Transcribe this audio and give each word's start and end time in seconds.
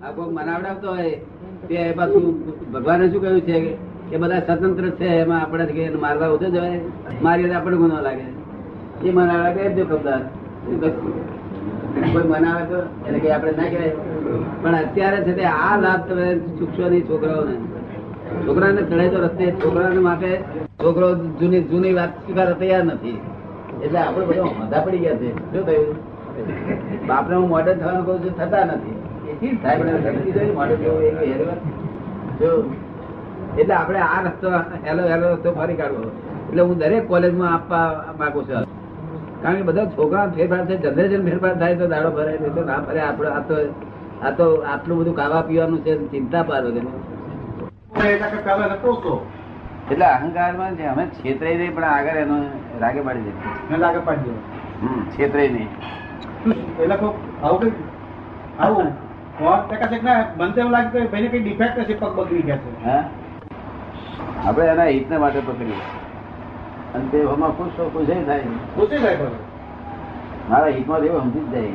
આ 0.00 0.10
કોઈ 0.10 0.30
મનાવડાવતો 0.30 0.88
હોય, 0.88 1.10
તે 1.68 1.92
પાછું 1.92 2.24
ભગવાને 2.72 3.10
શું 3.10 3.22
કહ્યું 3.22 3.40
છે 3.40 3.76
કે 4.10 4.16
બધા 4.16 4.38
સ્વતંત્ર 4.38 4.90
છે, 4.90 5.04
એમાં 5.04 5.42
આપણે 5.42 5.88
મારવા 6.00 6.26
ઓછો 6.26 6.48
જવાય. 6.50 6.80
મારી 7.22 7.52
આપણે 7.52 7.76
ગુનો 7.76 8.00
લાગે. 8.00 8.24
એ 9.04 9.10
મનાવડા 9.10 9.52
કહે 9.52 9.74
જોખમદાર 9.74 10.20
શું 10.64 10.80
કરું? 10.80 12.12
કોઈ 12.12 12.22
મનાવે 12.22 12.64
તો 12.64 12.78
એટલે 12.78 13.18
કઈ 13.18 13.30
આપણે 13.30 13.52
ના 13.52 13.62
કહેવાય. 13.62 13.88
પણ 14.62 14.74
અત્યારે 14.74 15.20
છે 15.24 15.32
તે 15.32 15.44
આ 15.44 15.80
લાભ 15.80 16.08
તમે 16.08 16.38
ચૂકશો 16.38 16.88
નહીં 16.88 17.08
છોકરાઓને. 17.08 17.54
છોકરાને 18.46 18.82
ચડે 18.82 19.08
તો 19.08 19.20
રસ્તે, 19.20 19.52
છોકરાને 19.52 19.98
માટે 19.98 20.30
છોકરો 20.82 21.14
જૂની 21.14 21.62
જૂની 21.62 21.94
વાત 21.94 22.08
સ્વીકાર 22.08 22.52
તૈયાર 22.52 22.84
નથી. 22.84 23.20
એટલે 23.82 23.98
આપણે 23.98 24.26
બધા 24.26 24.44
મધા 24.44 24.80
પડી 24.80 24.98
ગયા 24.98 25.14
છે. 25.14 25.36
શું 25.52 25.66
થયું? 25.66 27.06
બાપને 27.06 27.36
હું 27.36 27.48
મોડે 27.48 27.74
થવાનું 27.74 28.06
કહું 28.06 28.18
છું, 28.24 28.36
થતા 28.36 28.64
નથી. 28.64 29.09
થાય 29.62 29.78
મોડે 29.78 30.74
એ 32.40 32.48
એટલે 33.58 33.74
આપણે 33.74 34.00
આ 34.06 34.18
રસ્તો 34.26 34.48
હેલો 34.86 35.02
હેલો 35.12 35.26
રસ્તો 35.34 35.50
ફરી 35.52 35.76
કાઢવો. 35.76 36.08
એટલે 36.48 36.62
હું 36.62 36.76
દરેક 36.78 37.04
કોલેજમાં 37.08 37.52
આપવા 37.52 37.86
માંગુ 38.20 38.40
છું. 38.48 38.64
કારણ 39.42 39.58
કે 39.58 39.64
બધા 39.68 39.86
છોકરા 39.96 40.26
ફેરફાર 40.36 40.60
થાય 40.68 40.80
જનરેશન 40.84 41.22
ફેરફાર 41.28 41.54
થાય 41.60 41.74
તો 41.80 41.86
દાડો 41.92 42.10
ભરાય 42.16 42.38
નહીં 42.42 42.54
તો 42.54 42.62
ના 42.70 42.80
ભરે 42.86 43.00
આપણે 43.02 43.30
આ 43.30 43.42
તો 43.48 43.56
આ 44.22 44.32
તો 44.38 44.46
આટલું 44.64 44.96
બધું 45.00 45.14
ખાવા 45.20 45.42
પીવાનું 45.48 45.80
છે 45.84 45.92
ચિંતા 46.12 46.42
પાડો 46.44 46.68
એટલે 49.90 50.06
અહંકારમાં 50.06 50.72
છે 50.76 50.84
અમે 50.86 51.04
છેતરાઈ 51.16 51.56
નહીં 51.60 51.74
પણ 51.76 51.88
આગળ 51.90 52.18
એનો 52.24 52.36
રાગે 52.80 53.00
પાડી 53.02 53.24
દે 53.26 53.32
હમ 54.82 55.00
છેતરાઈ 55.14 55.50
નહીં. 55.50 55.70
હા 58.60 58.76
આપણે 64.46 64.66
એના 64.66 64.84
હિતને 64.84 65.16
માટે 65.16 65.40
પકડી 65.40 65.72
અને 66.94 67.04
તે 67.04 67.22
હમણાં 67.22 67.58
ખુશ 67.58 67.80
હો 67.80 67.88
ખુશ 67.88 68.26
થાય. 68.26 68.40
મારા 70.50 70.66
હિતમાં 70.66 71.00
જેવું 71.00 71.20
સમજી 71.20 71.40
જ 71.40 71.50
જાય. 71.50 71.68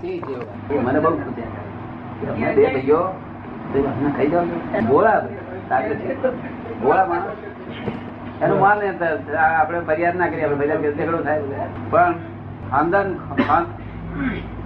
સી 0.00 0.18
જેવો. 0.18 0.74
એ 0.74 0.78
મને 0.78 1.00
બહુ 1.00 1.10
પૂછ્યા 1.10 2.52
બે 2.52 2.66
ભાઈઓ 2.66 3.14
તે 3.74 3.84
ખાઈ 4.16 4.28
જાવ 4.28 4.46
છે. 4.46 4.80
ભોળા 4.80 7.04
માણસ. 7.04 7.22
એનું 8.42 8.60
માલ 8.60 8.78
ને 8.78 9.36
આપણે 9.36 9.80
ફરિયાદ 9.80 10.16
ના 10.16 10.26
કરીએ 10.26 10.44
આપણે 10.44 10.56
ફરિયાદ 10.56 10.96
ઝઘડો 10.96 11.18
થાય. 11.18 11.42
પણ 11.90 12.14
ખાનદાન 12.70 13.18
ખાન- 13.48 13.66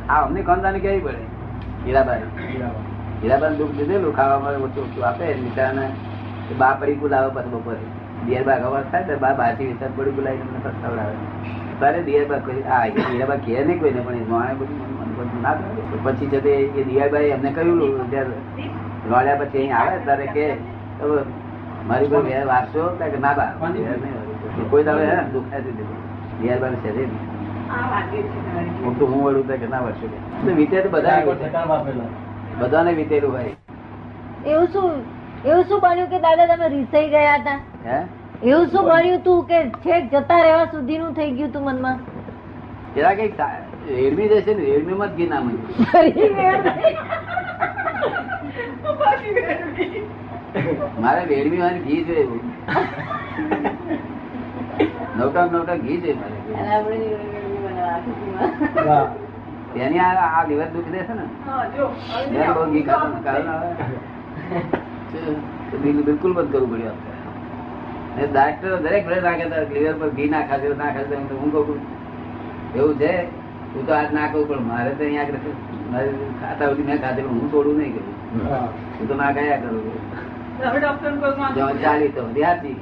આ 0.08 0.26
અમને 0.26 0.42
ખાનદાન 0.42 0.78
કેવી 0.78 1.00
પડે. 1.00 1.39
હીરાબાઈ 1.84 2.26
હીરાબાઈ 3.22 3.58
દુઃખ 3.60 3.74
દીધેલું 3.78 4.12
ખાવામાં 4.18 4.64
ઓછું 4.66 4.84
ઓછું 4.86 5.02
આપે, 5.08 5.26
બિચારાને 5.44 5.86
બા 6.60 6.74
પડી 6.80 6.98
બોલાવે 7.02 7.30
પછી 7.36 7.52
બપોરે 7.54 7.82
દિયર 8.26 8.42
બા 8.48 8.58
અવાજ 8.68 8.86
થાય 8.92 9.08
તો 9.08 9.18
બા 9.24 9.34
બહારથી 9.40 9.68
વિચાર 9.70 9.90
પડી 9.96 10.14
બોલાવી 10.18 10.44
તમને 10.44 10.60
પસ્તાવડાવે 10.66 11.16
તારે 11.80 12.00
દિયર 12.08 12.24
બા 12.30 12.40
કોઈ 12.46 12.62
આ 12.76 12.82
હીરાબા 12.84 13.38
કહે 13.44 13.64
નહીં 13.68 13.78
કોઈને, 13.82 14.00
પણ 14.06 14.22
એ 14.22 14.26
માણે 14.32 14.54
બધું 14.60 14.78
બધું 15.18 15.40
ના 15.44 15.54
કરે. 15.58 16.00
પછી 16.04 16.30
જતે 16.32 16.52
એ 16.80 16.82
દિયરબાઈ 16.88 17.32
એમને 17.36 17.50
કહ્યું 17.56 17.78
રોડ્યા 17.82 19.38
પછી 19.42 19.62
અહીં 19.62 19.76
આવે 19.80 19.96
ત્યારે 20.06 20.26
કે 20.36 20.44
મારી 21.88 22.10
કોઈ 22.12 22.24
વેર 22.28 22.44
વારસો 22.52 22.82
કે 23.00 23.18
ના 23.26 23.34
બા. 23.40 23.50
કોઈ 24.70 24.84
ને 24.86 25.06
દુખાય 25.32 25.60
છે 25.66 25.72
દિયરબા 26.40 26.72
છે. 26.84 26.90
હું 27.70 28.94
તો 28.98 29.06
હું 29.06 29.20
વળું 29.24 29.50
કે 29.54 29.68
ના 29.68 29.80
વર્ષો 29.82 30.06
તો 30.44 30.54
વીતે 30.60 30.76
તો 30.78 30.88
બધા 30.90 31.18
બધાને 32.60 32.92
વીતેલું 32.94 33.30
હોય. 33.30 33.52
એવું 34.46 34.66
શું 34.72 34.88
એવું 35.44 35.64
શું 35.68 35.80
બન્યું 35.84 36.08
કે 36.12 36.18
દાદા 36.24 36.46
તમે 36.52 36.68
રીસાઈ 36.72 37.10
ગયા 37.12 37.36
હતા? 37.36 37.58
હે? 37.84 37.98
એવું 38.44 38.66
શું 38.70 38.84
બન્યું. 38.86 39.20
તું 39.22 39.38
કે 39.46 39.58
છેક 39.84 40.02
જતા 40.14 40.40
રહેવા 40.42 40.66
સુધીનું 40.72 41.14
થઈ 41.14 41.30
ગયું 41.38 41.52
તું 41.52 41.68
મનમાં? 41.68 41.98
પેલા 42.94 43.14
કંઈક 43.14 43.38
રેડમી 43.90 44.28
જશે 44.30 44.52
ને 44.54 44.64
રેડમી 44.66 44.96
માં 44.96 45.10
જ 45.10 45.16
ઘી 45.16 45.28
ના 45.28 45.42
મળ્યું 45.42 45.70
મારે 51.02 51.22
રેડમી 51.26 51.60
વાળી 51.60 51.84
ઘી 51.84 52.02
જોઈએ. 52.04 52.40
નવટા 55.16 55.44
નવટા 55.46 55.78
ઘી 55.84 55.98
જોઈએ 55.98 56.16
મારે. 56.16 56.36
અને 56.56 56.70
આપણે 56.74 57.39
તેની 59.74 60.00
આ 60.00 60.14
આ 60.28 60.42
લીવર 60.48 60.68
દુઃખ 60.74 60.90
દેશે 60.94 61.14
ને? 61.14 61.24
ખાતો 65.82 65.98
બિલકુલ 66.06 66.32
બંધ 66.36 66.50
કરવું 66.52 66.70
પડ્યું 66.72 66.94
આપણે. 66.94 67.14
એ 68.16 68.24
દરેક 68.84 69.02
ભલે 69.06 69.18
નાખે 69.26 69.44
તો 69.52 69.56
લીવર 69.74 69.94
પર 70.00 70.10
ઘી 70.16 70.30
ના 70.34 70.42
ખાશે 70.48 70.68
ના 70.82 70.90
ખાશે 70.96 71.14
હું 71.34 71.50
કહું 71.52 71.78
એવું 72.74 72.94
છે? 72.98 73.12
હું 73.72 73.82
તો 73.86 73.92
આજ 73.94 74.08
ના 74.12 74.28
કહું 74.32 74.46
પણ 74.48 74.64
મારે 74.70 74.90
તો 74.92 75.02
અહીંયા 75.04 75.26
આગળ 75.26 75.38
મારે 75.92 76.08
ખાતા 76.40 76.68
સુધી 76.70 76.88
મેં 76.90 76.98
ખાતે 77.04 77.20
હું 77.22 77.50
થોડું 77.50 77.76
નહીં 77.78 77.92
કરું. 77.94 78.14
હું. 78.34 79.08
તો 79.08 79.14
ના 79.14 79.32
કયા 79.32 79.60
કરું. 79.62 79.82
જો 81.56 81.66
ચાલી 81.82 82.12
તો 82.16 82.22
ધ્યાનથી. 82.34 82.76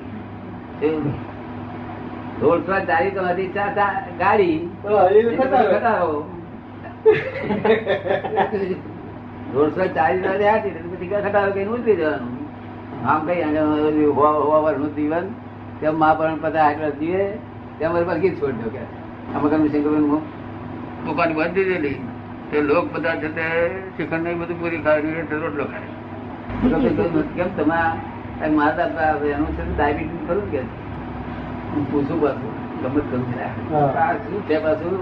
એવું. 2.42 2.64
દોઢસો 2.64 2.86
ચાલી 2.86 3.10
તો 3.10 3.22
હતી 3.22 3.46
ગાડી. 4.18 4.70
ઘટાડો. 4.84 6.24
દોઢસો 9.54 9.86
ચાલીસ 9.96 10.26
વાર 10.26 10.58
હતી 10.58 10.70
તો 10.70 10.96
પછી 10.96 11.06
ઘટાડો 11.06 11.50
કઈ 11.50 11.64
ઉતરી 11.64 11.96
જવાનું. 11.96 12.32
આમ 13.06 13.26
કઈ 13.26 13.42
હોવાનું 14.06 14.94
જીવન. 14.94 15.26
તેમ 15.80 15.98
મા 15.98 16.14
પણ 16.14 16.58
આઠ 16.58 16.80
વર્ષ 16.80 16.94
જીવે. 16.94 17.24
તેમ 17.78 17.92
પાસે 17.92 18.20
ગીત 18.20 18.42
છોડ 18.42 18.50
દો 18.50 18.70
કે. 18.70 18.84
આમાં 19.34 19.50
કઈ 19.50 19.68
શંકરભાઈ 19.68 20.20
દુકાન 21.06 21.34
બંધ 21.34 21.52
દીધેલી. 21.52 21.98
તે 22.50 22.60
લોક 22.60 22.92
બધા 22.92 23.16
છે 23.16 23.28
તે 23.28 23.46
શ્રીખંડ 23.96 24.22
ને 24.22 24.34
બધું 24.34 24.60
પૂરી 24.60 24.78
ખાય 24.78 25.00
રોટલો 25.30 25.64
ખાય. 25.64 25.88
તો 26.96 27.22
કેમ 27.36 27.48
તમે 27.56 27.78
મારા 28.56 28.86
પિતા 28.86 29.26
એનું 29.26 29.50
છે 29.56 29.62
ડાયાબિટીસ 29.76 30.28
ખરું 30.28 30.50
કે? 30.52 30.62
હું 31.78 31.86
પૂછું 31.90 32.18
પાછું 32.22 32.52
ગમત 32.82 33.06
કરું 33.10 33.22
આ 34.02 34.12
શું 34.22 34.40
છે 34.48 34.56
પાછું? 34.64 34.94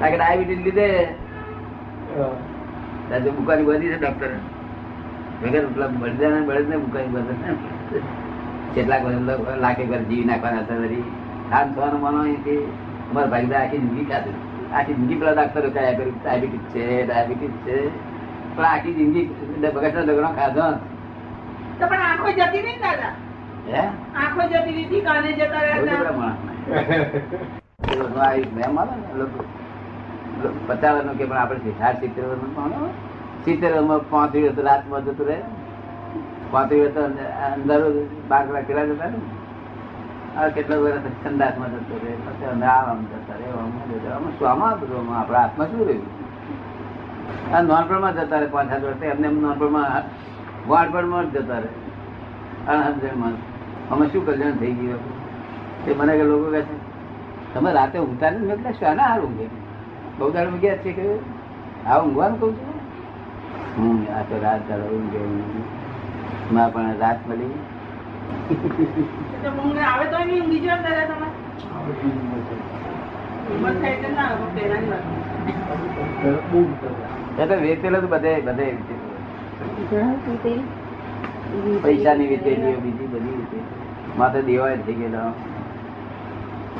કારણ 0.00 0.16
ડાયાબિટીસ 0.18 0.62
લીધે? 0.66 0.88
આજે 3.12 3.28
બુકાની 3.36 3.66
વધી 3.68 3.90
છે 3.92 3.98
ડોક્ટર 4.02 4.32
વગર 5.42 5.64
પેલા 5.74 5.90
બળદાને 6.02 6.40
બળદને 6.48 6.76
બુકાની 6.84 7.12
બધી 7.14 8.02
કેટલાક 8.74 9.02
વર્ષ 9.06 9.58
લાખે 9.64 9.84
ઘર 9.90 10.02
જીવી 10.10 10.28
નાખવાના 10.30 10.64
હતા 10.64 10.80
વળી. 10.82 11.04
ખાન 11.50 11.66
થવાનું 11.74 12.00
મનો 12.04 12.20
અહીંથી. 12.26 12.62
અમારા 13.10 13.30
ભાઈ 13.32 13.56
આખી 13.62 13.80
જિંદગી 13.84 14.06
ખાધું 14.12 14.36
આખી 14.76 14.96
જિંદગી 15.00 15.18
પેલા 15.22 15.34
ડાક્ટરો 15.38 15.70
કયા 15.76 15.96
કર્યું 15.98 16.16
ડાયાબિટીસ 16.22 16.64
છે 16.74 16.84
ડાયાબિટીસ 17.06 17.56
છે. 17.66 17.76
પણ 18.56 18.66
આખી 18.70 18.94
જિંદગી 19.00 19.24
બગસના 19.74 20.06
ડગરો 20.08 20.30
ખાધો. 20.38 20.66
તો 21.78 21.84
પણ 21.90 22.02
આંખો 22.08 22.30
જતી 22.38 22.62
નહીં 22.68 22.80
દાદા? 22.86 23.12
આંખો 24.14 24.42
જતી 24.52 24.84
નથી 24.84 25.02
કાને 25.06 25.30
જતા 25.38 25.62
વર્ષનું 30.94 31.18
કે 31.18 31.24
પણ 31.24 31.38
આપણે 31.42 31.72
સાત 31.80 32.00
સિત્તેર 32.00 32.24
સિત્તેર 33.44 33.70
વર્ષમાં 33.72 34.00
વર્ષ 34.48 34.64
રાતમાં 34.68 35.04
જતું 35.06 35.26
રહે. 35.26 35.38
પાંત્રીસ 36.52 36.82
વર્ષ 36.96 36.96
અંદર 37.52 37.80
બાર 38.28 38.42
કલાક 38.46 38.66
જતા 38.90 39.10
ને. 39.12 39.20
આ 40.38 40.48
કેટલા 40.56 40.80
વર્ષ 40.84 41.06
સંદાસમાં 41.24 41.70
જતો 41.76 41.94
રહે 42.02 42.12
પછી 42.26 42.48
અંદર 42.54 42.66
આમ 42.72 43.00
જતા 43.12 43.36
રહે 43.38 43.46
આમ 44.16 44.24
શું 44.38 44.48
આમાં 44.50 44.74
બધું 44.80 45.14
આપણા 45.20 45.40
હાથમાં 45.44 45.68
શું 45.70 45.82
રહ્યું 45.88 46.10
આ 47.54 47.62
નોનપણમાં 47.70 48.14
જતા 48.18 48.42
રહે 48.42 48.48
પાંચ 48.56 48.68
સાત 48.70 48.82
વર્ષ 48.84 49.02
એમને 49.12 49.26
એમ 49.28 49.36
નોનપણમાં 49.46 50.04
વાણપણમાં 50.68 51.32
જ 51.32 51.34
જતા 51.38 51.60
રહે. 51.64 51.70
અણહમજણમાં 52.72 53.34
અમે 53.90 54.04
શું 54.08 54.22
કલ્યાણ 54.26 54.56
થઈ 54.56 54.72
ગયું 54.72 55.02
એ 55.88 55.90
મને 55.94 56.12
કે 56.18 56.24
લોકો 56.24 56.46
કહે 56.50 56.62
છે 56.62 56.74
તમે 57.54 57.70
રાતે 57.72 57.96
ઊંઘતા 57.98 58.30
નથી? 58.30 58.46
મેં 58.46 58.58
કહેશો 58.62 58.78
શાના 58.80 59.08
હાર 59.08 59.20
ઊંઘે 59.20 59.46
બહુ 60.18 60.30
દાડો 60.30 60.56
ગયા 60.62 60.82
છે 60.82 60.90
કે 60.92 61.04
આ 61.86 61.98
ઊંઘવાનું 62.00 62.38
કહું 62.40 62.52
છું? 62.56 62.76
હું 63.76 63.96
આ 64.16 64.22
તો 64.22 64.34
રાત 64.42 64.62
દાડો 64.68 64.86
ઊંઘે. 64.88 65.20
માં 66.52 66.68
પણ 66.72 66.96
રાત 66.98 67.20
મળી 67.28 67.56
આવે 69.84 70.04
તો 70.10 70.18
નહીં 70.18 70.42
ઊંઘી 70.42 70.66
દાદા 70.66 71.06
તમે. 71.10 71.28
વેચેલો 77.62 77.98
બધે 78.04 78.32
બધે 78.40 78.66
વેચેલો. 81.54 81.80
પૈસાની 81.84 82.28
વેચેલીઓ 82.32 82.78
બીજી 82.84 83.08
બધી 83.14 83.36
રીતે. 83.38 83.58
માથે 84.18 84.40
દેવાય 84.48 84.76
થઈ 84.86 84.96
ગયેલા. 85.00 85.32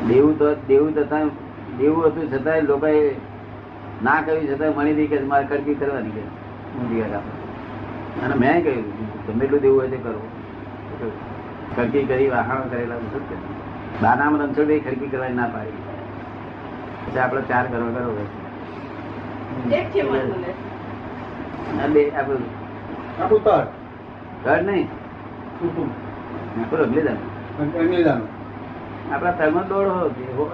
દેવું 0.08 0.34
તો 0.38 0.46
દેવું 0.68 0.92
તથા 0.94 1.22
દેવું 1.78 2.02
હતું 2.06 2.24
છતાંય 2.32 2.62
લોકોએ 2.70 3.02
ના 4.02 4.18
કહ્યું 4.22 4.46
છતાં 4.50 4.72
મળી 4.76 4.94
હતી 4.96 5.10
કે 5.12 5.16
મારે 5.32 5.46
કડકી 5.50 5.74
કરવાની 5.74 6.14
કે. 6.16 6.22
ઊંધી 6.78 7.02
વાત 7.14 7.26
અને 8.24 8.34
મેં 8.34 8.56
કહ્યું 8.64 8.86
ગમે 9.26 9.44
એટલું 9.44 9.62
દેવું 9.66 9.78
હોય 9.80 9.90
તે 9.90 9.98
કરો. 10.04 10.20
ખડકી 11.76 12.04
કરી 12.04 12.30
વાહણો 12.34 12.64
કરેલા 12.72 13.00
શું 13.12 13.24
કે. 13.28 13.36
બાનામાં 14.02 14.40
રણછોડ 14.46 14.72
ખડકી 14.86 15.10
કરવાની 15.12 15.38
ના 15.40 15.50
પાડી. 15.54 15.84
પછી 17.04 17.20
આપણે 17.26 17.42
ચાર 17.52 17.64
કરો 17.66 17.86
કરો 17.94 18.10
બે 21.94 22.02
આપણું 22.18 22.44
તળ 23.44 23.66
ઘર 24.44 24.60
નહીં. 24.62 24.88
આપડા 25.62 25.88
આપણું 26.60 26.82
અગલે 26.82 27.02
દાડે. 28.04 28.26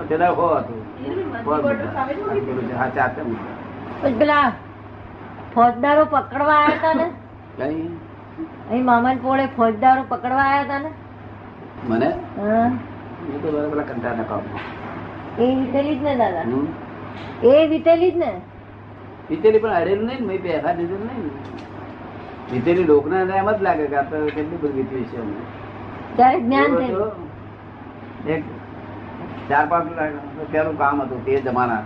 પેલા 0.08 0.30
હો 0.30 0.46
હતું 0.54 0.80
હો 1.04 1.18
પેલું 4.08 4.52
ફોજદારો 5.54 6.04
પકડવા 6.04 6.54
આવ્યા 6.54 6.76
હતા 6.78 6.94
ને? 6.94 7.06
અહીં 8.70 8.84
મામન 8.84 9.18
પોળે 9.18 9.46
ફોજદારો 9.56 10.02
પકડવા 10.08 10.42
આવ્યા 10.42 10.64
હતા 10.64 10.78
ને? 10.78 10.90
મને? 11.88 12.06
હા. 12.38 12.70
એ 13.34 13.38
તો 13.38 13.52
બરાબર 13.52 13.70
પેલા 13.70 13.82
કંટાળના 13.82 14.24
કામમાં. 14.24 14.62
એ 15.38 15.54
વીતેલી 15.54 15.96
જ 15.96 16.02
ને 16.02 16.16
દાદા? 16.16 16.44
એ 17.42 17.66
વીતેલી 17.66 18.10
જ 18.10 18.16
ને? 18.16 18.30
વીતેલી 19.30 19.58
પણ 19.58 19.70
અડેલું 19.70 20.06
નહીં 20.06 20.20
ને 20.20 20.26
મેં 20.26 20.42
બેઠા 20.42 20.72
દીધું 20.72 21.06
નહીં 21.06 21.24
ને. 21.24 21.30
વિતેલી 22.52 22.86
લોકના 22.90 23.22
એમ 23.40 23.48
જ 23.52 23.58
લાગે 23.66 23.84
કે 23.92 23.96
આ 24.00 24.02
તો 24.10 24.16
કેટલી 24.36 24.60
બધી 24.62 24.76
વીતવી 24.76 25.06
છે 25.10 25.16
અમને. 25.22 25.42
ત્યારે 26.16 26.38
જ્ઞાન 26.40 26.70
એક 28.34 28.42
ચાર 29.48 29.64
પાંચ 29.72 29.86
રૂપિયાનું 30.38 30.76
કામ 30.82 31.02
હતું 31.02 31.24
તે 31.26 31.40
જમાના. 31.46 31.82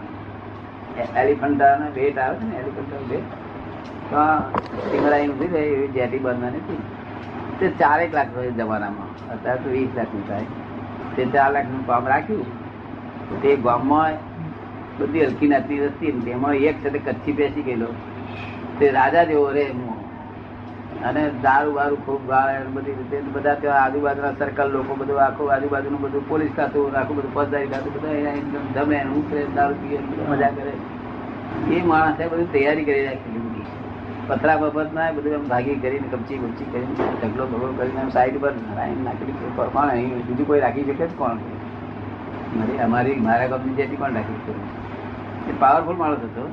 એલિફન્ટા 1.23 1.73
ને 1.83 1.87
બેટ 1.97 2.19
આવે 2.25 2.37
છે 2.41 2.47
ને 2.51 2.57
એલિફન્ટા 2.63 3.03
બેટ 3.11 3.27
તો 4.11 4.23
સિંગડાઈ 4.91 5.29
ઊભી 5.29 5.53
રહે 5.55 5.63
એવી 5.75 5.89
જેટી 5.97 6.23
બાંધવાની 6.27 6.63
હતી. 6.65 6.83
તે 7.61 7.71
ચારેક 7.81 8.15
લાખ 8.19 8.37
જમાનામાં. 8.59 9.11
અત્યારે 9.35 9.61
તો 9.65 9.69
વીસ 9.77 9.91
લાખનું 9.97 10.25
થાય. 10.29 10.49
તે 11.17 11.23
ચાર 11.37 11.49
લાખનું 11.57 11.87
કામ 11.87 12.05
રાખ્યું. 12.13 12.47
તે 13.43 13.57
ગામમાં 13.67 14.15
બધી 14.99 15.25
હલકી 15.27 15.51
નાચની 15.55 15.81
વસ્તી 15.81 16.13
ને 16.13 16.25
તેમાં 16.29 16.55
એક 16.71 16.77
સાથે 16.85 17.01
કચ્છી 17.09 17.37
પેસી 17.41 17.67
ગયેલો. 17.71 17.91
તે 18.79 18.91
રાજા 18.99 19.27
જેવો 19.33 19.49
રે 19.59 19.65
એમનો. 19.73 19.95
અને 21.05 21.31
દારૂ 21.43 21.73
બારૂ 21.73 21.97
ખૂબ 21.97 22.29
ગાળે 22.29 22.67
બધી 22.75 22.91
રીતે 22.91 23.21
બધા 23.21 23.55
ત્યાં 23.55 23.85
આજુબાજુના 23.85 24.33
સર્કલ 24.33 24.69
લોકો 24.69 24.95
બધું 24.95 25.25
આખું 25.25 25.53
આજુબાજુનું 25.53 26.01
બધું 26.01 26.29
પોલીસ 26.29 26.51
થતું 26.57 26.99
આખું 26.99 27.17
બધું 27.17 27.35
ફોજદારી 27.35 27.67
ખાતું 27.67 27.95
બધા 27.95 28.09
અહીંયા 28.09 29.05
ને 29.05 29.11
ઉતરે 29.11 29.47
દારૂ 29.55 29.75
પીએ 29.75 29.99
મજા 30.29 30.49
કરે. 30.49 30.73
એ 31.75 31.83
માણસે 31.83 32.29
બધું 32.29 32.53
તૈયારી 32.53 32.85
કરી 32.85 33.07
બધી. 33.07 33.63
પથરા 34.29 34.57
બફત 34.57 34.93
ના 34.95 35.13
બધું 35.13 35.33
એમ 35.33 35.49
ભાગી 35.49 35.75
કરીને, 35.75 36.09
કપચી 36.13 36.39
કપચી 36.39 36.65
કરીને, 36.65 36.95
ઢગલો 37.23 37.47
ભગલો 37.47 37.75
કરીને 37.77 38.01
એમ 38.01 38.09
સાઈડ 38.09 38.41
પર 38.41 38.53
નાખેલી. 39.05 39.33
કોણ 39.57 39.89
અહીં? 39.89 40.27
બીજું 40.27 40.47
કોઈ 40.47 40.61
રાખી 40.61 40.85
શકે 40.85 41.07
જ 41.07 41.11
કોણ? 41.19 41.35
મારી, 42.57 42.79
અમારી, 42.79 43.15
મારા 43.15 43.47
કંપની 43.47 43.75
જેથી 43.75 43.97
કોણ 43.97 44.13
રાખી 44.13 44.53
શકે? 44.53 45.53
એ 45.53 45.55
પાવરફુલ 45.59 45.97
માણસ 45.97 46.17
હતો. 46.17 46.53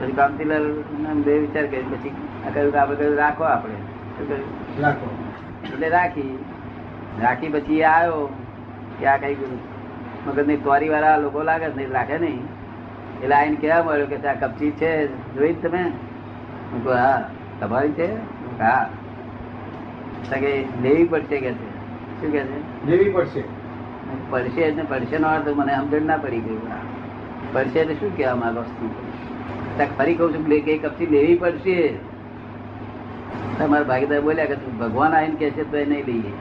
પછી 0.00 0.12
કામતીલાલ 0.12 0.62
એમ 1.10 1.22
બે 1.22 1.38
વિચાર 1.38 1.66
કરી 1.66 1.82
પછી 1.82 2.08
આ 2.46 2.50
કહ્યું 2.54 2.72
કે 2.72 2.78
આપણે 2.78 2.96
કહ્યું 2.96 3.16
રાખો 3.16 3.44
આપણે? 3.44 3.74
રાખો 3.74 3.89
એટલે 4.22 5.88
રાખી. 5.88 6.44
રાખી 7.22 7.48
પછી 7.48 7.82
આવ્યો. 7.82 8.28
કે 9.00 9.06
આ 9.06 9.16
કઈ 9.16 9.36
મગજની 10.26 10.56
તોરી 10.56 10.88
વાળા 10.88 11.16
લોકો 11.16 11.42
લાગે 11.42 11.66
નહીં 11.66 11.92
રાખે 11.92 12.18
નહીં. 12.18 12.42
એટલે 13.22 13.34
આઈને 13.34 13.56
કેવા 13.56 13.82
મળ્યો 13.82 14.06
કે 14.06 14.28
આ 14.28 14.34
કપચી 14.34 14.70
છે 14.70 15.06
જોઈ 15.06 15.52
તમે? 15.52 15.82
હું 16.72 16.84
કહું 16.84 16.94
હા 16.94 17.30
તમારી 17.60 17.88
છે? 17.88 18.14
હું. 18.14 18.58
કે 20.40 20.64
લેવી 20.82 21.04
પડશે 21.04 21.40
કે 21.40 21.52
છે? 21.52 21.70
શું 22.20 22.32
કે 22.32 22.40
છે? 22.40 22.86
લેવી 22.86 23.10
પડશે. 23.10 23.44
પડશે 24.30 24.60
એટલે 24.60 24.82
પડશે 24.82 25.18
નો 25.18 25.28
અર્થ 25.28 25.48
મને 25.48 25.76
સમજણ 25.76 26.02
ના 26.02 26.16
પડી 26.16 26.40
ગયું 26.40 26.60
પડશે 27.52 27.78
એટલે 27.78 27.94
શું 27.94 28.16
કહેવા 28.16 28.34
માંગો 28.34 28.60
વસ્તુ 28.60 28.90
ફરી 29.98 30.14
કહું 30.14 30.34
છું 30.34 30.48
કે 30.48 30.78
કપચી 30.78 31.06
લેવી 31.06 31.34
પડશે? 31.34 32.09
તમારા 33.60 33.82
ભાગીદાર 33.82 34.20
બોલ્યા 34.20 34.44
કે 34.44 34.54
તું 34.54 34.78
ભગવાન 34.78 35.14
આવીને 35.14 35.34
કે 35.34 35.50
છે 35.50 35.70
તો 35.70 35.76
એ 35.76 35.84
નહીં 35.84 36.04
લઈએ. 36.06 36.32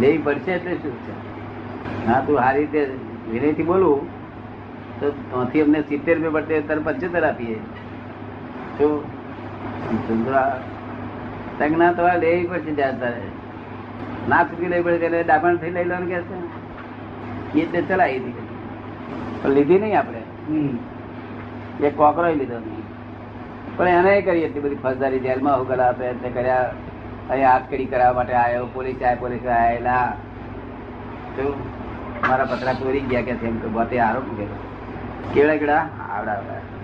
લેવી 0.00 0.18
પડશે 0.18 0.52
એટલે 0.52 0.74
શું 0.74 0.92
છે? 0.92 1.12
હા 2.06 2.20
તું 2.20 2.36
સારી 2.36 2.58
રીતે 2.58 2.90
વિનયથી 3.30 3.62
બોલું 3.62 4.08
તો 5.00 5.10
ત્યાંથી 5.10 5.60
અમને 5.60 5.80
સિત્તેર 5.80 6.22
રૂપિયા 6.22 6.30
પડતે 6.30 6.60
તારે 6.60 6.80
પંચોતેર 6.80 7.24
આપીએ. 7.24 7.58
શું? 8.78 9.04
તક 11.58 11.70
ના 11.78 11.92
તમારે 11.92 12.20
લેવી 12.20 12.46
પડશે 12.46 12.72
ત્યાં 12.72 13.00
તારે. 13.00 13.22
ના 14.28 14.42
ચૂકી 14.44 14.66
લેવી 14.66 14.82
પડે 14.82 14.94
એટલે 14.94 15.22
ડાબણ 15.22 15.56
થઈ 15.56 15.70
લઈ 15.70 15.84
લેવાનું 15.84 16.08
કે 16.08 16.20
છે. 16.20 17.60
એ 17.60 17.66
તે 17.66 17.82
ચલાવી 17.82 18.18
હતી 18.18 18.32
પણ 19.42 19.50
લીધી 19.50 19.78
નહીં 19.78 19.98
આપણે. 19.98 20.22
હમ. 20.48 21.84
એક 21.84 21.96
કોકરો 21.96 22.34
લીધો 22.34 22.58
નહીં. 22.58 22.99
પણ 23.80 23.88
એને 23.88 24.20
કરી 24.20 24.42
એટલી 24.42 24.60
બધી 24.60 24.74
ફસદારી 24.74 25.18
જેલમાં 25.18 25.60
ઉગલ 25.60 25.80
આપે 25.80 26.04
એટલે 26.04 26.28
કર્યા 26.28 26.70
અહીંયા 27.30 27.52
હાથકડી 27.52 27.84
કરાવવા 27.84 28.12
માટે 28.12 28.34
આવ્યો 28.34 28.66
પોલીસ 28.66 28.96
આવ્યા 28.96 29.14
પોલીસ 29.14 29.46
આવેલા 29.46 30.12
તો 31.36 31.54
મારા 32.28 32.44
પતરા 32.44 32.72
ચોરી 32.72 33.00
ગયા 33.00 33.22
કે 33.22 33.30
એમ 33.30 33.72
બોતે 33.72 34.00
આરોપ 34.00 34.26
મૂકેલો 34.26 34.56
કેવડા 35.34 35.56
કેવડા? 35.56 35.88
આવડા 36.12 36.36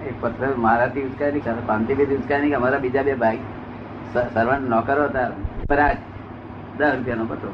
એક 0.08 0.14
પત્ર 0.20 0.54
મારાથી 0.56 1.00
ઉચકાય 1.00 1.30
નહીં 1.30 1.66
પાંચથી 1.66 1.94
ઉચકાય 1.94 2.40
નહીં 2.40 2.50
કે 2.50 2.56
અમારા 2.56 2.78
બીજા 2.78 3.02
બે 3.02 3.14
ભાઈ 3.14 3.38
સર્વન્ટ 4.12 4.68
નોકરો 4.68 5.04
હતા. 5.04 5.30
પરાજ 5.68 5.96
દસ 6.78 6.94
રૂપિયાનો 6.94 7.24
પત્રો. 7.24 7.50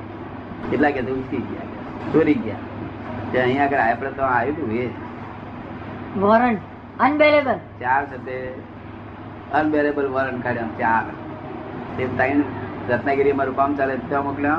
કેટલા 0.70 0.90
કે 0.90 1.00
ઉચકી 1.00 1.36
ગયા 1.36 2.12
ચોરી 2.12 2.34
ગયા. 2.34 2.56
ત્યાં 3.32 3.44
અહીંયા 3.44 3.64
આગળ 3.64 3.76
આપણે 3.76 4.10
તો 4.10 4.22
આવ્યું 4.22 4.56
હતું 4.56 4.70
એ. 4.70 4.90
વોરંટ. 6.20 6.58
અનબેલેબલ. 7.00 7.58
ચાર 7.80 8.04
તે 8.04 8.54
અનબેરેબલ 9.54 10.08
વોરંટ 10.08 10.44
કાઢ્યા 10.44 10.62
ચાર 10.62 11.04
તે 11.98 12.06
ત્રણ 12.06 12.42
રત્નાગીરી 12.92 13.32
મારું 13.32 13.56
કામ 13.56 13.76
ચાલે 13.76 13.96
ત્યાં 13.96 14.24
મોકલ્યા. 14.24 14.52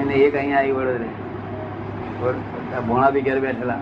અને 0.00 0.14
એક 0.14 0.34
અહીંયા 0.34 0.58
આવી 0.58 0.72
વડોદરે 0.72 1.04
વડ- 2.20 2.80
ભોણા 2.86 3.10
બી 3.10 3.20
ઘેર 3.20 3.40
બેઠેલા. 3.40 3.74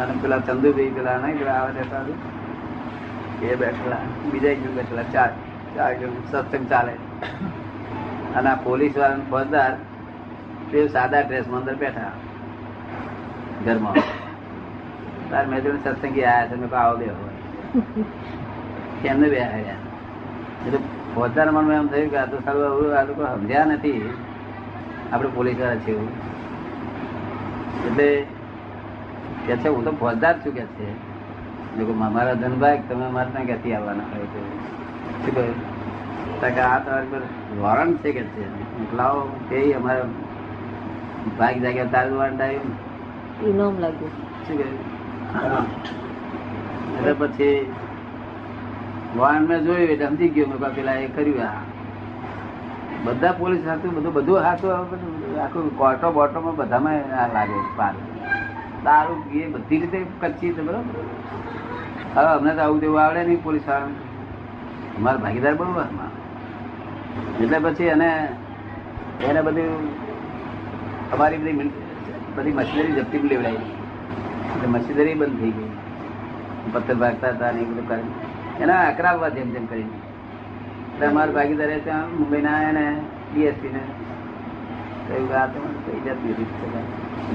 અને 0.00 0.14
પેલા 0.22 0.38
ચંદુભાઈ 0.38 0.90
પેલા 0.90 1.18
નહીં, 1.18 1.38
પેલા 1.38 1.52
આવે 1.52 1.72
રહેતા 1.72 2.00
હતા. 2.00 3.46
એ 3.46 3.54
બેઠેલા. 3.54 3.96
બીજા 4.32 4.48
એક 4.48 4.70
બેઠેલા. 4.70 5.02
ચાર. 5.02 5.30
ચાર 5.74 5.96
સત્સંગ 6.30 6.68
ચાલે. 6.68 6.92
અને 8.34 8.50
આ 8.50 8.54
પોલીસવાળા 8.54 9.16
ફોજદાર 9.30 9.72
તે 10.72 10.88
સાદા 10.88 11.20
ડ્રેસમાં 11.20 11.60
અંદર 11.60 11.74
બેઠા. 11.74 12.10
ઘરમાં. 13.64 13.94
તાર 15.30 15.46
મેં 15.46 15.84
સત્સંગી 15.84 16.24
આવ્યા 16.24 16.46
છે. 16.46 16.54
મેં 16.54 16.70
કહું 16.70 16.80
આવો 16.80 16.96
હોય 16.96 18.23
કેમને 19.04 19.26
બે 19.32 19.38
આવ્યા 19.46 19.80
એટલે 20.66 20.78
પોતાના 21.14 21.54
મનમાં 21.56 21.80
એમ 21.80 21.88
થયું 21.94 22.10
કે 22.12 22.18
આ 22.22 22.28
તો 22.34 22.36
સારું 22.44 22.94
આ 22.98 23.04
લોકો 23.08 23.22
સમજ્યા 23.32 23.66
નથી. 23.72 24.00
આપણે 25.12 25.30
પોલીસવાળા 25.38 25.82
છે 25.86 25.92
એટલે 27.88 28.08
કે 29.46 29.54
છે 29.62 29.68
હું 29.68 29.84
તો 29.86 29.92
ફોજદાર 30.02 30.34
છું 30.44 30.52
કે 30.58 30.64
છે. 30.76 30.88
કહ્યું, 31.76 31.96
મારા 32.02 32.34
ધનભાઈ 32.42 32.82
તમે 32.88 33.06
મારે 33.14 33.30
ક્યાંથી 33.46 33.74
આવવાના 33.76 34.08
હોય 34.10 34.26
છે? 34.32 34.40
શું 35.22 35.32
કહ્યું? 35.36 35.56
કે 36.40 36.60
આ 36.66 36.78
તમારી 36.84 37.10
પર 37.12 37.22
વોરંટ 37.62 38.02
છે 38.02 38.10
કે 38.16 38.22
છે? 38.34 38.44
લાવો 38.98 39.20
તે 39.48 39.58
અમારા 39.78 40.08
ભાગ 41.38 41.56
જાગ્યા 41.64 41.92
તારું 41.94 42.16
વોરંટ 42.20 42.40
આવ્યું 42.46 42.72
ઇનામ 43.50 43.74
લાગ્યું. 43.84 44.12
શું 44.46 44.56
કહ્યું? 44.58 44.78
એટલે 46.96 47.12
પછી 47.20 47.56
વાહન 49.16 49.46
મેં 49.46 49.60
જોયું, 49.60 49.88
એટલે 49.88 50.06
સમજી 50.06 50.28
ગયો. 50.28 50.46
પેલા 50.74 50.94
એ 50.94 51.06
કર્યું 51.08 51.42
આ. 51.42 51.52
બધા 53.04 53.32
પોલીસ 53.32 53.66
હાથું, 53.66 53.94
બધું 53.94 54.12
બધું 54.12 54.38
હાથું 54.38 54.70
આખું 55.40 55.76
કોર્ટો 55.78 56.12
બોટોમાં 56.12 56.56
બધામાં 56.56 57.32
લાગે 57.34 57.60
પાર. 57.76 57.94
દારૂ, 58.84 59.16
એ 59.32 59.46
બધી 59.48 59.78
રીતે 59.78 60.06
કચ્છી 60.20 60.52
છે, 60.52 60.62
બરાબર? 60.62 61.02
હવે 62.14 62.30
અમને 62.38 62.54
તો 62.54 62.60
આવું 62.60 62.80
તેવું 62.80 63.00
આવડે 63.00 63.24
નહીં 63.24 63.42
પોલીસવાળા 63.42 63.84
અમારા 64.98 65.16
ભાગીદાર 65.16 65.54
બહુ 65.54 65.64
આમાં 65.64 66.10
એટલે 67.38 67.58
પછી 67.58 67.84
એને 67.84 68.10
એને 69.24 69.40
બધું, 69.42 69.88
અમારી 71.12 71.38
બધી 71.38 71.70
બધી 72.34 72.52
મશીનરી 72.52 72.92
જપ્તી 72.92 73.18
લેવડાવી. 73.18 73.56
એટલે 73.56 74.68
મશીનરી 74.68 75.14
બંધ 75.14 75.40
થઈ 75.40 75.50
ગઈ. 75.50 75.70
પથ્થર 76.72 76.94
ભાગતા 76.94 77.28
હતા 77.28 77.50
ને 77.50 77.60
એ 77.60 77.64
બધું 77.64 77.88
કરી. 77.88 78.14
એના 78.62 78.82
અકરાવવા 78.88 79.28
જેમ 79.28 79.48
જેમ 79.52 79.66
કરીને 79.66 79.96
અમારા 81.06 81.32
ભાગીદારે 81.32 81.78
ત્યાં 81.78 82.10
મુંબઈના 82.18 82.56
આવ્યા 82.56 82.72
ને 82.72 82.84
ડીએસપી 83.30 83.72
ને 83.76 83.82
કહ્યું 85.08 85.28
કે 85.28 85.34
આ 85.34 85.46
તો 85.46 85.60
કઈ 85.86 86.00
જતી 86.04 86.32
હતી 86.32 86.84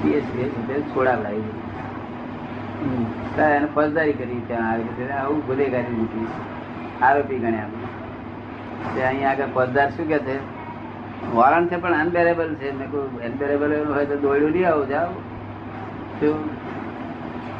બીએસપી 0.03 0.83
છોડાવડાવી 0.93 1.69
એને 3.37 3.67
ફોજદારી 3.67 4.13
કરી 4.13 4.41
ત્યાં 4.47 4.69
આવી 4.71 4.87
રીતે 4.99 5.13
આવું 5.13 5.41
ગુનેગારી 5.47 5.95
મૂકી. 5.95 6.27
આરોપી 7.01 7.39
ગણ્યા 7.39 7.69
તે 8.95 9.03
અહીંયા 9.03 9.31
આગળ 9.31 9.51
ફોજદાર 9.53 9.91
શું 9.91 10.07
કે 10.07 10.19
છે? 10.19 10.35
વોરંટ 11.33 11.69
છે, 11.69 11.77
પણ 11.77 11.93
અનબેરેબલ 11.93 12.55
છે. 12.55 12.71
મેં 12.71 12.91
કહું 12.91 13.07
અનબેરેબલ 13.25 13.75
હોય 13.93 14.05
તો 14.05 14.15
દોડ્યું 14.15 14.51
નહીં 14.51 14.67
આવું, 14.67 14.87
જાઓ. 14.89 15.11
શું? 16.19 16.37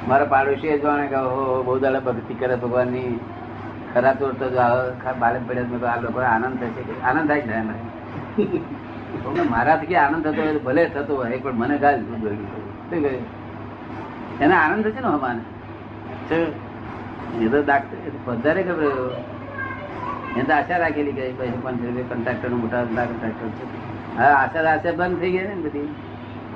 મારા 0.07 0.25
પાડોશી 0.25 0.79
જાણે 0.79 1.07
કે 1.07 1.19
બહુ 1.65 1.79
દાડા 1.79 1.99
ભક્તિ 1.99 2.33
કરે 2.33 2.55
ભગવાનની. 2.55 3.19
ખરા 3.93 4.13
તો 4.19 4.25
જો 4.41 4.61
બાળક 5.21 5.43
પડ્યા 5.47 5.69
મેં 5.71 5.79
આ 5.93 5.99
લોકો 6.03 6.19
આનંદ 6.33 6.55
થશે 6.61 6.81
કે 6.87 6.93
આનંદ 7.09 7.27
થાય 7.29 7.41
છે 7.41 7.53
એમને. 7.61 7.75
મારાથી 9.53 9.89
કે 9.91 9.95
આનંદ 10.05 10.23
થતો 10.25 10.41
હોય 10.41 10.61
ભલે 10.67 10.83
થતો 10.95 11.13
હોય, 11.19 11.37
પણ 11.43 11.55
મને 11.61 11.75
ગાલ 11.83 11.95
દોડ્યું 12.07 12.37
શું 12.89 12.99
કહ્યું 13.03 13.23
એને 14.43 14.55
આનંદ 14.55 14.83
થશે 14.85 15.01
ને 15.05 15.09
હમાને? 15.15 15.43
એ 17.43 17.47
તો 17.53 17.59
ડાક્ટર 17.61 17.97
વધારે 18.27 18.61
ખબર 18.67 18.85
એને 20.35 20.43
તો 20.43 20.53
આશા 20.53 20.79
રાખેલી 20.83 21.15
કે 21.17 21.23
પછી 21.39 21.59
પાંચ 21.63 21.81
રૂપિયા 21.85 22.11
કન્ટ્રાક્ટર 22.11 22.49
મોટા 22.61 22.83
મોટા 22.89 23.05
કોન્ટ્રાક્ટર 23.09 23.47
છે. 23.57 23.65
હા 24.19 24.33
આશા 24.41 24.63
આશા 24.73 24.95
બંધ 24.99 25.19
થઈ 25.21 25.31
ગઈ 25.35 25.47
ને 25.49 25.55
બધી. 25.65 25.89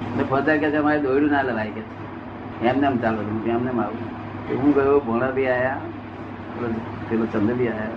એટલે 0.03 0.23
ફોજદાર 0.31 0.57
કે 0.61 0.67
છે, 0.73 0.77
અમારે 0.83 0.99
દોડ્યું 1.05 1.31
ના 1.31 1.43
લવાય. 1.49 1.71
કે. 1.77 1.83
એમને 2.69 2.85
એમ 2.87 2.95
ચાલો 3.03 3.21
એમને 3.55 3.69
એમ 3.73 3.79
આવું. 3.79 4.05
હું 4.61 4.71
ગયો, 4.75 4.99
ભોણા 4.99 5.31
બી 5.37 5.47
આયા. 5.47 5.77
પેલો- 6.59 7.25
ચંદ્ર 7.25 7.53
બી 7.53 7.67
આયા. 7.67 7.87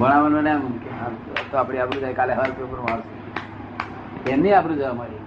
ભણાવવાનો 0.00 0.40
ને 0.40 0.50
એમ 0.50 0.68
તો 1.50 1.56
આપણે 1.56 1.78
આપણું 1.78 2.00
જાય 2.00 2.12
કાલે 2.12 2.34
હર 2.34 2.50
પેપરમાં 2.50 2.92
આવશે. 2.92 4.30
એમની 4.30 4.52
આપણું 4.52 4.76
જવા 4.76 4.92
મળી 4.92 5.18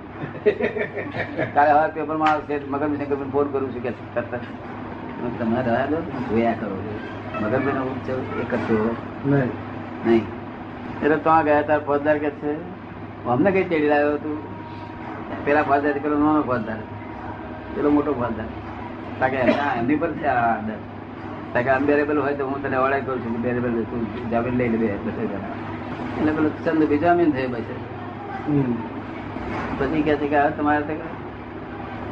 કાલે 1.54 1.72
હર 1.72 1.90
પેપરમાં 1.94 2.32
આવશે 2.32 2.60
મગર 2.70 2.88
ફોન 3.32 3.48
કરું 3.48 3.76
છું 3.76 3.84
કે 3.84 3.92
તરત 3.92 4.36
જ. 4.36 4.40
તમે 5.40 5.62
રહ્યા 5.62 5.86
દો 5.86 5.96
જોયા 5.96 6.54
કરો. 6.54 7.00
મગરભાઈ 7.42 7.74
નો 7.74 7.96
એ 8.40 8.44
છો 8.58 8.96
નહીં. 9.26 9.50
નહીં. 10.06 10.26
એટલે 11.04 11.18
તો 11.18 11.44
ગયા 11.44 11.62
તાર 11.62 11.80
ફોજદાર 11.80 12.18
કે 12.18 12.30
છે? 12.30 12.54
અમને 13.26 13.52
કઈ 13.52 13.64
ચડી 13.64 13.90
લાવ્યો 13.90 14.18
તું? 14.18 14.38
પેલા 15.46 15.64
ફોજદાર 15.64 15.94
પેલો 15.94 16.18
નાનો 16.18 16.42
ફોજદાર. 16.42 16.78
પેલો 17.76 17.90
મોટો 17.90 18.14
ફોજદાર. 18.14 18.46
એમની 19.78 19.96
પર 19.96 20.12
છે 20.12 20.26
આ 20.26 20.56
ડર. 20.56 20.97
તાકે 21.58 21.70
અનબેરેબલ 21.76 22.18
હોય 22.24 22.34
તો 22.40 22.48
હું 22.48 22.64
તને 22.64 22.78
ઓળખ 22.86 23.06
કરું 23.06 23.22
છું 23.24 23.32
કે 23.36 23.40
બેરેબલ 23.46 23.78
તું 23.92 24.02
જામીન 24.32 24.58
લઈ 24.60 24.70
લે 24.74 24.78
બે 24.82 24.90
બસો 25.06 25.22
એટલે 25.28 26.32
પેલો 26.38 26.50
ચંદ 26.66 26.84
બેજામીન 26.92 27.32
થઈ 27.38 27.48
પછી. 27.54 27.80
પછી 29.80 30.02
કે 30.08 30.14
છે 30.20 30.28
કે 30.34 30.38
હવે 30.42 30.52
તમારે 30.58 30.98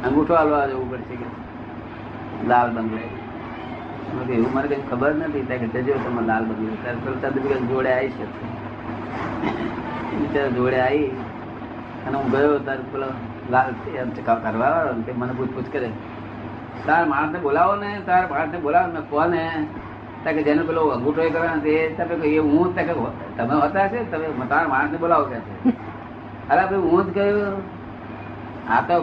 અંગૂઠો 0.06 0.34
હાલવા 0.38 0.66
જવું 0.72 0.88
પડશે 0.90 1.14
કે 1.20 1.28
લાલ 2.50 2.68
બંગલે. 2.76 3.04
એવું 4.34 4.50
મને 4.54 4.66
કઈ 4.72 4.82
ખબર 4.90 5.12
નથી. 5.20 5.44
ત્યાં 5.48 5.72
કે 5.74 5.82
જજો 5.86 5.94
તમે 6.04 6.22
લાલ 6.30 6.44
બંગલે. 6.50 6.76
ત્યારે 6.82 6.98
પેલો 7.04 7.16
ચંદ 7.22 7.36
બીજા 7.44 7.62
જોડે 7.70 7.90
આવી 7.94 8.12
છે. 8.18 8.26
ત્યારે 10.32 10.50
જોડે 10.58 10.78
આવી 10.80 11.08
અને 12.06 12.16
હું 12.18 12.28
ગયો 12.34 12.58
ત્યારે 12.66 12.84
પેલો 12.92 13.08
લાલ 13.54 13.72
એમ 14.02 14.10
કરવા 14.26 14.70
વાળો 14.76 14.92
મને 15.22 15.32
પૂછપૂછ 15.38 15.70
કરે. 15.74 15.90
તાર 16.86 17.02
માણસને 17.12 17.38
બોલાવો 17.46 17.74
ને, 17.82 17.90
તાર 18.06 18.22
માણસને 18.30 18.58
બોલાવો 18.64 18.88
ને. 18.92 19.00
કોને 19.10 19.42
તકે 20.24 20.40
જેને 20.46 20.62
પેલો 20.68 20.82
અંગૂઠો 20.94 21.22
એ 21.22 21.30
કરે 21.34 21.48
ને 21.48 21.58
તે 21.66 21.74
તમે 21.98 22.14
એ 22.28 22.38
હું, 22.38 22.66
તમે 23.36 23.54
હતા 23.64 23.86
છે 23.92 23.98
તમે 24.10 24.26
તારા 24.52 24.72
માણસને 24.74 24.98
બોલાવો 25.04 25.24
કે. 25.30 25.38
અરે 26.50 26.62
ભાઈ 26.70 26.88
હું 26.90 27.02
જ 27.06 27.08
ગયો 27.16 27.52
આ 28.74 28.80
તો 28.88 28.96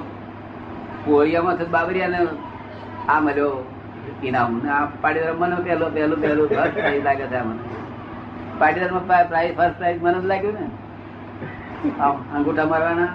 કોળિયામાં 1.06 1.58
છે 1.60 1.66
બાબરિયા 1.76 2.14
ને 2.14 2.20
આ 3.14 3.20
મળ્યો 3.26 3.54
ઇનામ 4.28 4.52
ને 4.64 4.70
આ 4.78 4.86
પાટીદાર 5.02 5.36
મને 5.42 5.56
પહેલો 5.66 5.86
પહેલો 5.96 6.16
પહેલો 6.24 6.44
ફર્સ્ટ 6.52 6.78
પ્રાઇઝ 6.80 7.04
લાગે 7.08 7.26
છે 7.34 7.40
મને. 7.48 7.64
પાટીદારમાં 8.60 9.06
પ્રાઇઝ 9.32 9.54
ફર્સ્ટ 9.58 9.78
પ્રાઇઝ 9.80 10.00
મને 10.04 10.18
જ 10.24 10.26
લાગ્યું 10.32 10.56
ને. 10.60 10.66
અંગૂઠા 12.36 12.68
મારવાના. 12.74 13.12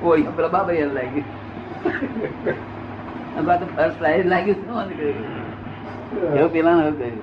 કોળિયા 0.00 0.36
પેલો 0.36 0.48
બાબરિયા 0.56 0.96
લાગ્યું. 0.98 1.28
ફર્સ્ટ 3.76 3.96
પ્રાઇઝ 4.00 4.26
લાગ્યું 4.32 4.58
શું 4.64 4.74
મને 4.78 4.94
કહ્યું 4.98 6.36
એવું 6.38 6.50
પેલા 6.54 6.74
એવું 6.82 6.94
કહ્યું 7.00 7.18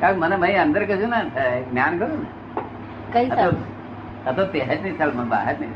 કારણ 0.00 0.20
મને 0.22 0.36
ભાઈ 0.42 0.60
અંદર 0.64 0.82
કશું 0.90 1.10
ના 1.14 1.24
થાય 1.36 1.58
જ્ઞાન 1.70 1.92
કરું 2.00 2.12
ને? 2.16 2.28
કઈ 3.12 3.28
આ 4.26 4.32
તો 4.38 4.42
તેરની 4.54 4.94
સાલમાં 4.98 5.28
બહાર 5.32 5.54
નહીં 5.60 5.74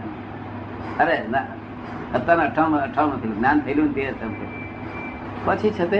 અરે 1.02 1.16
ના. 1.35 1.44
સત્તાના 2.12 2.47
અઠાવન 2.50 2.75
અઠાવન 2.80 3.16
થયેલું 3.21 3.37
જ્ઞાન 3.38 3.59
થયેલું 3.64 3.88
તે 3.94 4.02
સમજે 4.21 4.47
પછી 5.47 5.73
છતે 5.78 5.99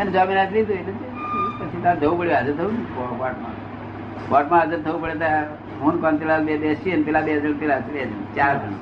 એને 0.00 0.10
જામીન 0.16 0.38
આપી 0.42 0.64
દીધું 0.70 0.78
એટલે 0.82 1.08
પછી 1.60 1.82
તાર 1.84 1.94
જવું 2.00 2.16
પડ્યું 2.18 2.36
હાજર 2.38 2.54
થવું 2.58 2.74
ને 2.74 2.84
કોર્ટમાં. 3.20 3.54
કોર્ટમાં 4.30 4.60
હાજર 4.62 4.80
થવું 4.84 5.00
પડે 5.02 5.16
ત્યાં 5.22 5.46
હું 5.80 5.92
ને 5.94 6.00
કાંતિલાલ 6.02 6.42
બે 6.48 6.54
બેસી 6.64 6.92
અને 6.96 7.04
પેલા 7.08 7.24
બે 7.28 7.32
જણ 7.36 7.56
પેલા 7.62 7.80
બે 7.86 8.00
જણ 8.00 8.20
ચાર 8.36 8.54
જણ. 8.56 8.74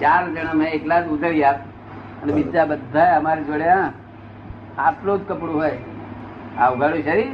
ચાર 0.00 0.22
જણા 0.26 0.54
મેં 0.54 0.68
એકલા 0.76 1.00
જ 1.00 1.06
ઉતર્યા 1.08 1.56
અને 2.22 2.32
બીજા 2.32 2.66
બધા 2.66 3.10
અમારી 3.16 3.44
જોડે 3.44 3.66
હા, 3.68 3.88
આટલું 4.78 5.18
જ 5.18 5.24
કપડું 5.28 5.54
હોય. 5.54 5.78
આ 6.58 6.68
ઉઘાડું 6.70 7.02
શરીર 7.02 7.30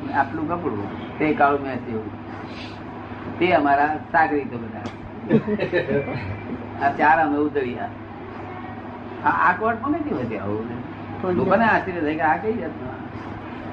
અને 0.00 0.12
આટલું 0.14 0.46
કપડું. 0.50 0.88
તે 1.18 1.32
કાળું 1.34 1.62
મેં 1.62 1.78
એવું 1.88 2.08
તે 3.38 3.46
અમારા 3.54 3.90
સાગરી 4.12 4.44
તો 4.44 4.56
બધા 4.58 4.86
આ 6.82 6.90
ચાર 6.98 7.16
અમે 7.24 7.38
ઉતર્યા 7.38 7.90
આ 9.24 9.34
આ 9.46 9.52
પણ 9.60 9.96
નથી 9.96 10.16
હોતી 10.18 10.38
આવું 10.38 10.68
લોકોને 11.38 11.64
આશ્ચર્ય 11.64 12.02
થાય 12.02 12.16
કે 12.16 12.24
આ 12.24 12.38
કઈ 12.42 12.56
જાતનું? 12.60 12.96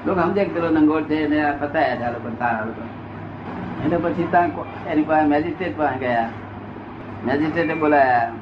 લોકો 0.06 0.20
સમજે 0.22 0.42
કે 0.44 0.52
પેલો 0.54 0.68
નંગોળ 0.70 1.04
છે 1.04 1.16
એને 1.24 1.38
આ 1.44 1.54
ફસાયા 1.60 1.96
છે 2.00 2.04
આ 2.04 2.14
લોકો 2.16 2.30
તારા 2.40 2.66
લોકો. 2.66 2.84
એટલે 3.82 3.98
પછી 4.04 4.28
ત્યાં 4.32 4.50
એની 4.90 5.04
પાસે 5.04 5.26
મેજિસ્ટ્રેટ 5.26 5.76
પાસે 5.76 5.98
ગયા. 5.98 6.28
મેજિસ્ટ્રેટે 7.26 7.74
બોલાયા. 7.74 8.32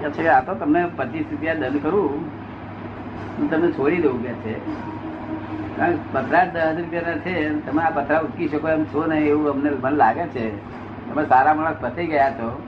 કે 0.00 0.10
છે 0.10 0.26
આ 0.26 0.40
તો 0.40 0.54
તમને 0.54 0.88
પચીસ 0.96 1.24
રૂપિયા 1.30 1.54
દંડ 1.54 1.82
કરું. 1.82 2.30
હું 3.38 3.50
તમને 3.50 3.72
છોડી 3.72 3.96
દઉં 3.96 4.22
કે 4.22 4.28
છે. 4.28 4.60
કારણ 5.76 5.92
કે 5.92 5.98
પતરા 6.12 6.44
દસ 6.44 6.76
રૂપિયાના 6.76 7.16
છે 7.16 7.66
તમે 7.66 7.82
આ 7.82 7.90
પતરા 7.90 8.18
ઉચકી 8.18 8.48
શકો 8.48 8.68
એમ 8.68 8.84
છો 8.84 9.06
ને 9.06 9.18
એવું 9.18 9.50
અમને 9.50 9.70
મને 9.70 9.96
લાગે 9.96 10.26
છે. 10.26 10.52
તમે 11.08 11.26
સારા 11.26 11.54
માણસ 11.54 11.76
ફસાઈ 11.76 12.06
ગયા 12.06 12.30
છો. 12.30 12.62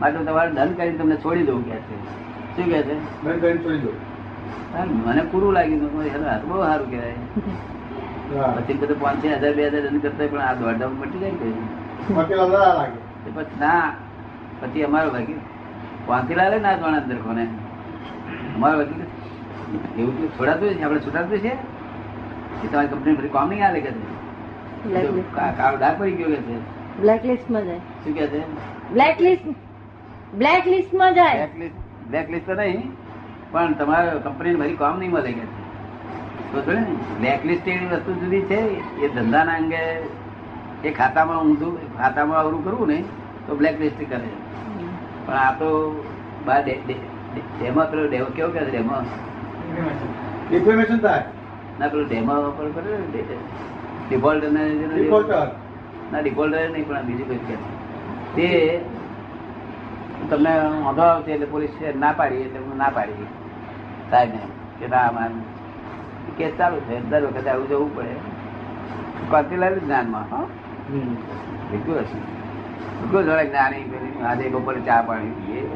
માટે 0.00 0.24
તમારે 0.24 0.50
દંડ 0.50 0.76
કરીને 0.76 0.98
તમને 0.98 1.16
છોડી 1.16 1.42
દઉં 1.42 1.64
કે 1.64 1.70
છે. 1.70 2.56
શું 2.56 2.64
કે 2.64 2.82
છે? 2.82 3.24
દંડ 3.24 3.40
કરીને 3.40 3.64
છોડી 3.64 3.78
દઉં. 3.78 5.06
મને 5.06 5.22
પૂરું 5.22 5.52
લાગ્યું. 5.52 5.80
મેં 5.80 5.90
કહ્યું, 5.90 6.04
"હેલો, 6.04 6.26
આ 6.26 6.38
બહુ 6.38 6.64
સારું 6.64 6.90
કહેવાય. 6.90 7.12
પછી 8.56 8.74
બધું 8.74 9.00
પાંચ 9.00 9.24
હજાર 9.24 9.54
બે 9.54 9.66
હજાર 9.66 9.88
દંડ 9.88 10.02
કરતા 10.02 10.26
પણ 10.26 10.38
આ 10.38 10.54
દોઢ 10.54 10.82
મટી 10.82 11.18
જાય 11.18 11.30
ને 11.30 11.52
પછી 13.34 13.60
ના 13.60 13.92
પછી 14.60 14.84
અમારો 14.88 15.10
વકીલ 15.16 15.40
વાંસીલાલે 16.08 16.56
ના 16.64 16.74
જાણે 16.80 16.98
અંદર 17.02 17.18
કોને? 17.26 17.44
અમારો 18.56 18.76
વકીલ 18.82 19.02
એવું 19.98 20.14
તો 20.20 20.26
છોડાતું 20.38 20.68
છે 20.78 20.84
આપણે 20.84 21.00
છોડાતું 21.06 21.38
છે. 21.44 21.52
કે 22.60 22.66
તમારી 22.68 22.90
કંપની 22.92 23.16
ફરી 23.18 23.32
કામ 23.36 23.48
નહીં 23.50 23.64
આલે 23.66 23.80
કે 23.84 23.90
છે 23.92 25.22
કાળો 25.36 25.76
ડાઘ 25.78 25.96
પડી 25.98 26.16
ગયો 26.18 26.30
કે 26.34 26.40
છે 26.46 26.56
બ્લેકલિસ્ટમાં 27.02 27.64
જાય. 27.68 27.82
શું 28.02 28.12
કે 28.14 28.24
છે 28.32 28.40
બ્લેકલિસ્ટ 28.94 29.46
બ્લેકલિસ્ટમાં 30.40 31.14
જાય. 31.14 31.46
બ્લેકલિસ્ટ 31.48 31.78
બ્લેકલિસ્ટ 32.10 32.46
તો 32.46 32.54
નહીં 32.60 32.82
પણ 33.52 33.74
તમારે 33.80 34.08
કંપની 34.26 34.56
ફરી 34.60 34.76
કામ 34.82 34.94
નહીં 35.00 35.12
મળે 35.14 35.32
કે 35.32 35.44
છે 36.66 36.76
બ્લેકલિસ્ટ 37.20 37.66
એવી 37.68 37.88
વસ્તુ 37.92 38.10
જુદી 38.20 38.44
છે 38.50 38.60
એ 39.02 39.08
ધંધાના 39.14 39.56
અંગે 39.60 39.82
એ 40.84 40.92
ખાતામાં 40.98 41.40
ઊંધું 41.44 41.74
ખાતામાં 41.98 42.40
અવરું 42.42 42.62
કરવું 42.64 42.88
ને 42.88 42.98
તો 43.50 43.56
બ્લેકલિસ્ટ 43.56 43.98
કરે. 43.98 44.18
પણ 45.26 45.34
આ 45.36 45.52
તો 45.52 45.68
બાર 46.46 46.62
ડે- 46.64 46.80
ડે- 46.86 47.02
ડે- 47.32 47.46
ડેમો 47.58 47.82
પેલો 47.90 48.06
ડેમો 48.08 48.26
કેવો 48.26 48.48
કે 48.50 48.58
છે 48.58 48.70
ડેમો? 48.70 48.96
ડિફેમેશન 50.50 50.98
થાય. 50.98 51.24
ના 51.80 51.88
પેલો 51.88 52.04
ડેમો 52.04 52.34
પર 52.50 52.68
કરે 52.74 52.90
ને 52.98 53.24
ડિફોલ્ટ 54.08 54.44
ને 54.44 54.62
ના 56.12 56.20
ડિફોલ્ટર 56.20 56.70
નહીં 56.70 56.86
પણ 56.88 57.06
બીજું 57.06 57.28
કઈ 57.28 57.38
કે 57.38 57.56
તે 58.34 58.48
તમને 60.30 60.52
વાંધો 60.84 61.02
આવશે 61.02 61.30
એટલે 61.32 61.46
પોલીસ 61.46 61.70
ના 61.96 62.12
પાડી 62.12 62.42
એટલે 62.42 62.58
હું 62.58 62.76
ના 62.76 62.90
પાડી. 62.90 63.28
સાહેબ 64.10 64.30
કે 64.80 64.86
ના 64.88 65.12
માન 65.12 65.32
કેસ 66.38 66.52
ચાલુ 66.58 66.76
છે 66.80 67.00
દર 67.10 67.26
વખતે 67.26 67.50
આવું 67.50 67.68
જવું 67.68 67.96
પડે. 67.96 68.14
કાંતિલાલ 69.30 69.78
જ્ઞાનમાં 69.78 70.26
હા. 70.30 70.44
બિલકુલ 71.70 71.94
હશે 71.94 72.18
જોડે 73.12 73.44
જ્ઞાની 73.44 74.22
આજે 74.22 74.48
બપોરે 74.48 74.80
ચા 74.80 75.02
પાણી 75.02 75.30
પીએ. 75.30 75.68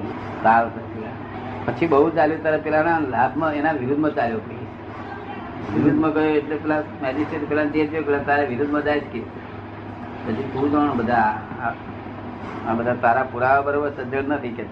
સારું 0.43 0.85
પછી 1.67 1.87
બહુ 1.87 2.11
ચાલ્યું 2.11 2.43
ત્યારે 2.43 2.57
પેલાના 2.57 2.99
લાભમાં 2.99 3.55
એના 3.55 3.73
વિરુદ્ધમાં 3.73 4.15
ચાલ્યો 4.15 4.41
વિરુદ્ધમાં 5.75 6.11
ગયો 6.11 6.25
એટલે 6.25 6.57
પેલા 6.57 6.83
મેજિસ્ટ્રેટ 7.03 7.49
પેલા 7.49 7.65
જે 7.65 7.87
થયો 7.87 8.03
પેલા 8.03 8.19
તારે 8.19 8.47
વિરુદ્ધમાં 8.47 8.83
જાય 8.83 9.01
જ 9.01 9.03
કે. 9.03 9.21
પછી 10.27 10.51
તું 10.53 10.71
જાણ 10.71 10.97
બધા 10.97 11.39
આ- 12.69 12.75
બધા 12.75 12.95
તારા 12.95 13.23
પુરાવા 13.33 13.61
બરોબર 13.61 13.91
સજ્જડ 13.91 14.29
નથી 14.29 14.49
કે. 14.49 14.63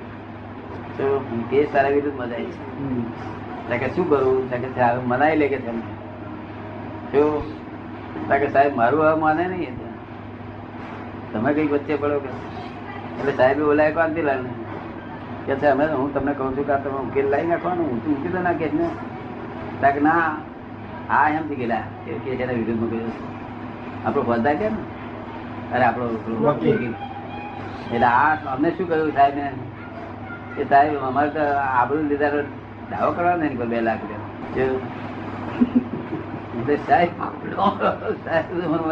તો 0.98 1.24
કેસ 1.50 1.68
તારા 1.72 1.88
વિરુદ્ધ 1.88 2.28
જાય 2.28 2.44
છે. 2.44 3.78
કે 3.78 3.88
શું 3.94 4.10
કરવું 4.10 4.50
ત્યાં 4.50 5.00
કે 5.00 5.06
મનાઈ 5.06 5.36
લે 5.36 5.48
કે 5.48 5.56
તમે 5.56 5.80
જો 7.12 7.52
કે 8.38 8.48
સાહેબ 8.48 8.76
મારું 8.76 9.02
હવે 9.02 9.20
માને 9.20 9.48
નહીં. 9.48 9.91
તમે 11.32 11.50
કંઈક 11.54 11.72
વચ્ચે 11.72 11.94
પડો 11.96 12.18
કે? 12.24 12.30
એટલે 13.18 13.32
સાહેબ 13.38 13.58
બોલાય 13.62 13.92
કાંતિલાલ 13.98 14.40
ને 14.44 14.52
કે 15.46 15.54
છે 15.60 15.66
અમે 15.66 15.84
હું 15.86 16.14
તમને 16.14 16.32
કહું 16.32 16.56
છું 16.56 16.66
કે 16.66 16.74
તમે 16.84 16.98
ઉકેલ 17.06 17.26
લાવી 17.26 17.46
નાખવાનું 17.46 17.86
હું 17.90 17.98
તું 18.04 18.12
ઉકેલ 18.18 18.34
નાખે 18.42 18.66
ને. 18.72 18.88
ત્યાં 19.80 20.02
ના 20.02 20.24
આ 21.10 21.28
એમથી 21.28 21.54
ગયેલા. 21.54 21.84
કે 22.04 22.10
કે 22.24 22.30
જેના 22.36 22.52
વિરુદ્ધમાં 22.52 22.90
ગયો 22.90 23.10
આપણો 24.06 24.22
બધા 24.22 24.54
કે 24.54 24.68
ને? 24.68 24.80
અરે 25.74 25.84
આપણો. 25.84 26.04
એટલે 27.92 28.06
આ 28.06 28.32
અમને 28.54 28.68
શું 28.70 28.88
કહ્યું 28.88 29.12
સાહેબ 29.14 29.34
ને? 29.34 29.46
કે 30.56 30.62
સાહેબ 30.64 30.92
અમારે 31.10 31.30
તો 31.36 31.42
આબરૂ 31.60 32.02
લીધા 32.08 32.42
દાવો 32.90 33.12
કરવાનો 33.12 33.44
એની 33.44 33.56
પર 33.56 33.66
બે 33.66 33.80
લાખ 33.80 34.02
રૂપિયા. 34.02 34.80
સાહેબ 36.88 37.10
સાહેબ 38.24 38.46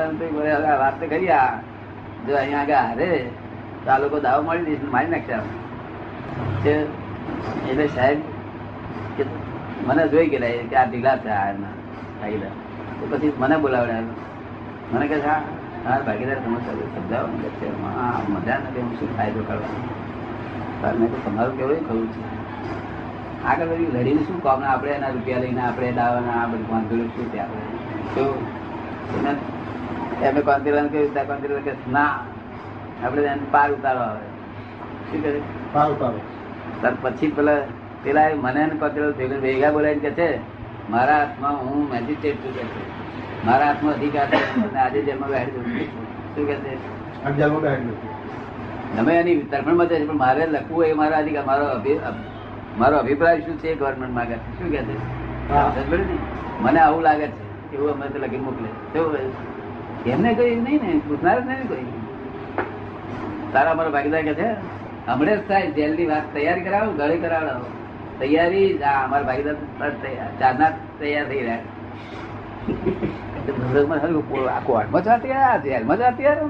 એમ 0.07 0.81
વાત 0.81 0.97
કરી 1.01 1.31
આ. 1.31 1.51
જો 2.27 2.33
અહીંયા 2.37 2.63
આગળ 2.63 2.79
હારે, 2.89 3.11
તો 3.85 3.91
આ 3.93 3.99
લોકો 4.03 4.17
દાવો 4.27 4.41
મળી 4.49 4.67
દઈશ 4.69 4.85
મારી 4.95 5.13
નાખશે 5.15 5.33
આપણે. 5.35 5.59
એટલે 7.71 7.87
સાહેબ 7.97 8.19
કે 9.17 9.23
મને 9.87 10.03
જોઈ 10.15 10.29
ગયેલા 10.33 10.67
કે 10.71 10.77
આ 10.81 10.87
ઢીલા 10.91 11.17
છે 11.25 11.31
આ 11.39 11.47
એમના 11.53 11.75
ભાગીદાર. 12.21 12.55
તો 12.99 13.05
પછી 13.11 13.33
મને 13.39 13.57
બોલાવડ્યા 13.65 14.05
મને 14.93 15.05
કહે 15.11 15.19
છે, 15.21 15.29
હા 15.29 15.43
હા 15.85 16.01
ભાગીદાર 16.07 16.39
તમે 16.45 16.59
સમજાવો 16.67 17.29
છે. 17.61 17.69
હા 17.97 18.19
મજા 18.35 18.59
નથી, 18.65 18.83
હું 18.85 18.95
શું 18.99 19.11
ફાયદો 19.17 19.41
કરવાનો? 19.49 19.79
મેં 20.99 21.09
તો 21.13 21.19
તમારું 21.25 21.55
કેવું 21.59 21.81
ખરું 21.89 22.09
છે. 22.15 22.23
આગળ 23.51 23.69
વળી 23.71 23.91
લડીને 23.95 24.23
શું 24.29 24.39
કામ? 24.43 24.61
આપણે 24.73 24.91
એના 24.99 25.13
રૂપિયા 25.15 25.43
લઈને 25.45 25.63
આપણે 25.69 25.89
દાવાના 26.01 26.37
આ 26.43 26.51
બધું 26.51 26.69
વાંધો 26.73 26.95
શું 27.15 27.27
ત્યાં? 27.33 27.51
આપણે 28.15 29.29
એને 29.31 29.33
એમને 30.23 30.41
કોંતિલાલ 30.41 30.89
કહ્યું 30.89 31.13
ત્યાં 31.13 31.27
કોંતિલાલ 31.27 31.61
કે 31.61 31.73
ના 31.93 32.13
આપણે 33.05 33.23
એને 33.25 33.45
પાર 33.51 33.71
ઉતારો 33.73 34.01
આવે. 34.01 34.25
શું 35.11 35.23
કહે 35.23 35.31
સારું 35.73 35.99
સારું 35.99 36.21
ત્યાર 36.81 36.95
પછી 37.03 37.29
પેલા 37.29 37.59
પેલા 38.05 38.29
મને 38.37 38.61
એને 38.61 38.75
કોંતિલાલ 38.75 39.13
થયું 39.13 39.41
ભેગા 39.41 39.71
બોલાવીને 39.71 40.01
કે 40.01 40.11
છે 40.11 40.29
મારા 40.91 41.19
હાથમાં 41.19 41.57
હું 41.59 41.91
મેજિસ્ટ્રેટ 41.91 42.37
છું 42.37 42.55
કે 42.55 42.63
છે. 42.63 42.81
મારા 43.47 43.67
હાથમાં 43.67 43.95
અધિકાર 43.95 44.27
છે 44.27 44.39
આજે 44.77 45.03
જેલમાં 45.03 45.29
બેહાડી 45.29 45.53
દઉં 45.53 45.65
શું 46.35 46.47
કે 46.47 46.55
છે? 46.55 46.73
ગમે 48.97 49.13
એની 49.15 49.37
તરફેણમાં 49.43 49.89
જાય 49.89 50.01
છે 50.01 50.07
પણ 50.07 50.17
મારે 50.17 50.47
લખવું 50.47 50.85
એ 50.85 50.93
મારા 50.93 51.19
અધિકાર 51.19 51.45
મારો 51.45 51.65
અભિ- 51.67 52.01
મારો 52.79 52.97
અભિપ્રાય 52.97 53.41
શું 53.41 53.59
છે 53.59 53.75
ગવર્મેન્ટ 53.75 54.15
માંગે 54.15 54.35
શું 54.35 54.71
કે 54.71 54.79
છે? 54.79 54.95
મને 56.61 56.81
આવું 56.81 57.03
લાગે 57.03 57.27
છે 57.27 57.43
એવું 57.77 57.91
અમે 57.93 58.07
તો 58.09 58.19
લખી 58.19 58.37
મોકલે 58.39 58.69
કેવું? 58.93 59.15
એમને 60.07 60.31
કહ્યું 60.35 60.65
નહીં 60.65 60.81
ને 60.83 60.93
પૂછનાર 61.09 61.39
જ 61.41 61.47
નહીં 61.49 61.69
કોઈ. 61.69 61.87
તારા 63.53 63.73
અમારો 63.73 63.91
ભાગીદાર 63.91 64.23
કે 64.25 64.35
છે 64.35 64.49
હમણે 65.09 65.33
જ 65.33 65.39
થાય 65.49 65.71
જેલની 65.79 66.09
વાત 66.09 66.25
તૈયારી 66.35 66.65
કરાવો 66.65 66.91
ગળે 67.01 67.17
કરાવડાવો. 67.25 67.67
તૈયારી 68.21 68.69
અમારા 68.93 69.29
ભાગીદાર 69.31 69.93
તૈયાર 70.03 70.31
ચારના 70.41 70.71
તૈયાર 71.01 71.27
થઈ 71.31 71.43
રહ્યા 71.47 71.65
કોર્ટમાં 74.67 75.05
જાતી 75.09 75.33
આ 75.33 75.57
જેલમાં 75.65 75.99
જાતી 75.99 76.25
યાર 76.25 76.41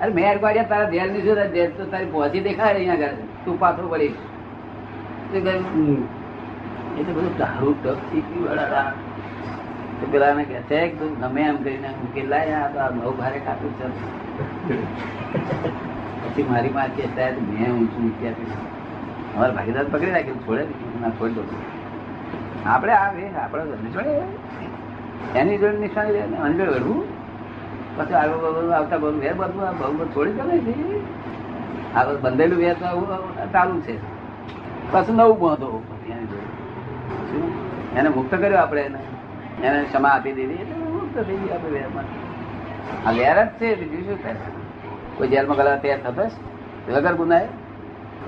અરે 0.00 0.10
મેં 0.10 0.28
અડવાડિયા 0.30 0.70
તારા 0.72 0.90
જેલની 0.96 1.22
શું 1.26 1.40
જેલ 1.54 1.70
તો 1.78 1.84
તારી 1.92 2.10
પહોંચી 2.12 2.44
દેખાય 2.48 2.74
અહીંયા 2.74 3.00
આગળ. 3.00 3.16
તું 3.44 3.58
પાછો 3.58 3.88
પડી 3.92 4.12
કહ્યું 5.32 6.04
એ 6.98 7.04
તો 7.06 7.12
બધું 7.16 7.34
દારૂ 7.38 7.74
ટપ 7.82 8.10
વાળા 8.46 8.86
તો 10.02 10.06
પેલાને 10.12 10.44
કે 10.44 10.60
છે 10.68 10.78
કે 10.88 10.96
તું 10.98 11.10
ગમે 11.20 11.42
એમ 11.42 11.56
કરીને 11.62 12.22
લાય, 12.28 12.54
આ 12.54 12.68
તો 12.68 12.78
આ 12.78 12.90
બહુ 12.90 13.12
ભારે 13.16 13.38
કાપ્યું 13.38 13.72
છે. 13.78 13.86
પછી 16.22 16.42
મારી 16.42 16.70
માં 16.70 16.88
કે, 16.96 17.02
સાહેબ, 17.02 17.38
મેં 17.50 17.70
ઊંચું 17.72 18.02
મૂકી 18.02 18.28
આપ્યું 18.28 18.56
અમારા 19.34 19.52
ભાગીદાર 19.52 19.84
પકડી 19.84 20.10
રાખ્યું 20.10 20.40
છોડે 20.46 20.64
ના, 21.00 21.10
છોડી 21.10 21.34
દો. 21.34 21.42
આપણે 22.66 22.92
આ 22.92 23.12
વે, 23.12 23.24
આપણે 23.44 23.62
જોડે 23.64 24.12
એની 25.38 25.58
જોડે 25.58 25.78
નિશાની 25.78 26.12
લે 26.12 26.20
અંદર 26.20 26.68
વળવું. 26.70 27.02
પછી 27.96 28.14
આગળ 28.14 28.36
બધું 28.36 28.76
આવતા 28.76 28.96
બધું 28.96 29.20
વેર 29.20 29.34
બધું, 29.34 29.68
આ 29.68 29.72
બહુ 29.72 30.04
છોડી 30.04 30.32
ચાલે 30.32 30.58
છે. 30.58 30.74
આગળ 31.94 32.16
બંધેલું 32.16 32.58
વેર 32.58 32.74
તો 32.74 32.86
ચાલુ 33.52 33.80
છે. 33.80 33.96
પછી 34.92 35.12
નવું 35.12 35.38
બાંધો 35.40 35.82
એની 36.10 36.26
જોડે. 36.26 36.48
એને 37.98 38.08
મુક્ત 38.08 38.34
કર્યો 38.34 38.58
આપણે 38.58 38.80
એને. 38.80 39.00
એને 39.62 39.78
ક્ષમા 39.84 40.14
આપી 40.16 40.32
દીધી. 40.32 40.64
આ 43.06 43.12
વેર 43.18 43.36
જ 43.44 43.50
છે 43.58 43.68
બીજું 43.80 44.04
શું 44.06 44.18
થાય? 44.22 44.36
કોઈ 45.16 45.28
જેલમાં 45.28 45.56
ગલા 45.56 45.76
તૈયાર 45.82 46.00
થતો? 46.04 46.24
વગર 46.88 47.14
ગુનાય 47.14 47.48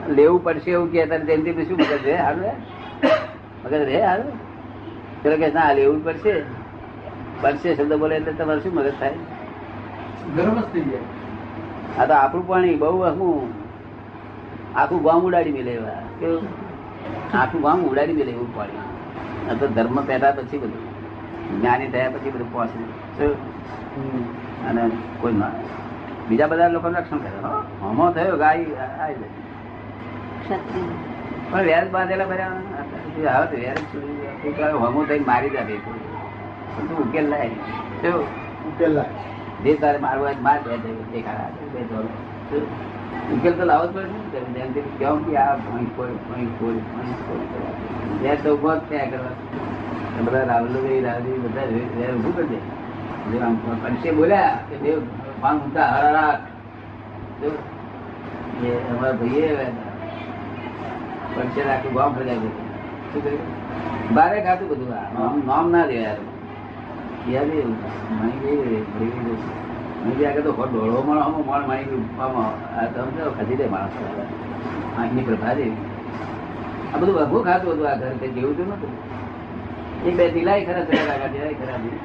લેવું 0.09 0.45
પડશે 0.45 0.71
એવું 0.71 0.89
કે 0.93 1.07
તારે 1.07 1.25
જયંતિ 1.29 1.65
શું 1.69 1.79
મગજ 1.81 2.05
રે 2.05 2.15
હાલ 2.17 2.39
મગજ 3.65 3.83
રે 3.91 4.03
હાલ 4.07 4.23
પેલો 5.23 5.37
કે 5.43 5.49
ના 5.55 5.73
લેવું 5.73 6.01
પડશે. 6.05 6.35
પડશે 7.43 7.69
શબ્દ 7.75 7.93
બોલે 8.03 8.15
એટલે 8.17 8.33
તમારે 8.33 8.61
શું 8.61 8.75
મગજ 8.75 8.95
થાય? 9.01 9.19
ગરમ 10.37 10.57
જ 10.61 10.65
થઈ 10.73 10.87
જાય. 10.91 11.07
આ 11.99 12.07
તો 12.07 12.15
આપણું 12.15 12.47
પાણી 12.47 12.77
બહુ 12.77 12.99
આખું 13.11 13.53
આખું 14.77 15.03
ગામ 15.03 15.21
ઉડાડી 15.29 15.57
મેલે 15.59 15.73
એવા. 15.73 16.01
કેવું? 16.21 16.45
આખું 17.35 17.61
ગામ 17.63 17.79
ઉડાડી 17.91 18.19
મેલે 18.21 18.33
એવું 18.33 18.51
પાણી. 18.57 18.83
આ 19.51 19.55
તો 19.61 19.65
ધર્મ 19.69 19.97
પહેલા 20.07 20.33
પછી 20.33 20.59
બધું. 20.59 20.84
જ્ઞાની 21.51 21.89
થયા 21.95 22.13
પછી 22.15 22.33
બધું 22.35 22.51
પહોંચે? 22.53 23.27
અને 24.69 24.83
કોઈ 25.21 25.37
ના 25.41 25.53
બીજા 26.29 26.47
બધા 26.47 26.69
લોકોનું 26.75 26.99
રક્ષણ 27.01 27.19
કરે 27.25 27.39
હો. 27.45 27.51
હમો 27.83 28.05
થયો 28.13 28.37
ગાય 28.37 28.65
આવી 29.03 29.17
જાય 29.21 30.59
પણ 31.51 31.63
વ્યાજ 31.69 31.89
બાંધેલા 31.91 32.29
બધા 32.31 32.49
આવે 33.33 33.57
તારો 34.59 34.77
હમો 34.85 35.01
થઈને 35.11 35.27
મારી 35.27 35.51
દે 35.51 35.63
પણ 35.67 36.87
તું 36.89 36.97
ઉકેલ 37.05 37.27
લાય? 37.29 37.51
ઉકેલ 38.71 38.93
લાય. 38.93 39.13
જે 39.65 39.75
તારે 39.83 39.99
મારવા 39.99 40.33
માર 40.43 40.59
બે 40.67 40.77
બે. 40.83 40.91
ઉકેલ 43.35 43.53
તો 43.59 43.65
લાવવો 43.65 43.87
જ 43.87 43.95
પડે 43.95 44.41
ને 44.55 44.61
જેમ 44.75 44.89
કેમ 44.99 45.17
કે 45.27 45.37
આ 45.43 45.53
ભોઈ 45.67 45.89
કોઈ 45.97 46.17
ભોઈ 46.27 46.49
કોઈ 46.59 46.81
ભોઈ 46.91 47.15
કોઈ. 47.27 47.47
વ્યાજ 48.21 48.39
તો 48.45 48.49
ઊભો 48.55 48.71
જ 48.75 48.77
થયા 48.91 49.11
કરવા 49.13 49.35
બધા 50.27 50.45
રાવલભાઈ 50.51 51.03
રાવજી 51.07 51.39
બધા 51.45 51.67
વ્યાજ 51.73 52.15
ઊભું 52.17 52.35
કરી 52.37 52.51
દે. 52.53 52.59
આમ 53.47 53.55
પંચે 53.83 54.11
બોલ્યા 54.19 54.55
કે 54.69 54.77
દેવ 54.83 54.99
પાન 55.41 55.55
ઊંચા 55.63 55.89
હરા 55.95 56.13
રાખ 56.19 56.43
એ 58.65 58.71
અમારા 58.93 59.17
ભાઈએ 59.21 59.49
પંચે 61.35 61.61
રાખી, 61.69 61.93
ગામ 61.97 62.11
ફર્યા 62.17 62.53
શું 63.11 63.21
કર્યું 63.25 63.45
બારે 64.15 64.39
ખાતું 64.47 64.67
બધું 64.71 64.91
આ. 64.95 65.09
નામ 65.49 65.67
ના 65.75 65.87
દે 65.91 65.97
યાર. 66.03 66.21
એ 67.27 67.43
માણી 68.11 68.39
ગઈ. 68.43 68.83
ગઈ 70.05 70.27
આગળ 70.27 70.45
તો 70.47 70.53
ઢોળો 70.53 70.99
મળો 71.07 71.23
હમો 71.27 71.41
મળ 71.49 71.65
માણી 71.69 71.89
ગયું 71.91 72.05
આમાં 72.21 72.53
તો 72.95 73.01
સમજો 73.05 73.25
ખસી 73.39 73.59
દે 73.61 73.67
માણસ. 73.75 73.97
આંખની 74.99 75.27
પ્રભા 75.29 75.55
દેવી 75.59 75.79
આ 76.93 76.99
બધું 77.01 77.15
વઘું 77.21 77.43
ખાતું 77.47 77.71
હતું 77.75 77.87
આ 77.91 77.99
ઘર. 78.01 78.13
કઈ 78.21 78.33
જેવું 78.37 78.55
તો 78.59 78.65
નતું 78.71 78.93
એક 80.05 80.15
બે 80.17 80.25
દિલાઈ 80.31 80.65
ખરા 80.65 80.85
થયા 80.85 81.07
લાગા 81.11 81.29
જેવાય 81.29 81.57
ખરા 81.57 81.79
બી. 81.79 81.99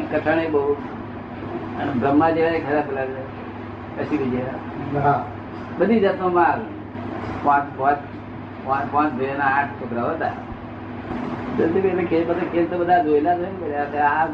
એક 0.00 0.52
બહુ 0.52 0.62
અને 1.78 1.92
બ્રહ્મા 1.94 2.30
જેવાય 2.30 2.60
ખરા 2.60 2.82
પેલા 2.82 3.06
કશી 3.96 4.28
જેવા 4.28 5.04
હા 5.04 5.20
બધી 5.78 6.00
જાતનો 6.00 6.28
માલ 6.30 6.60
પાંચ 7.44 7.66
પાંચ 7.78 8.00
પાંચ 8.64 8.86
પાંચ 8.92 9.12
ના 9.38 9.50
આઠ 9.52 9.74
છોકરાઓ 9.78 10.10
હતા 10.10 10.34
જલ્દી 11.56 11.84
એટલે 11.84 12.04
ખેલ 12.04 12.24
બધા 12.24 12.50
ખેલ 12.52 12.66
તો 12.66 12.76
બધા 12.78 13.02
જોયેલા 13.02 13.34
હોય 13.34 13.50
ને 13.50 13.58
બધા. 13.60 13.86
આ 14.10 14.24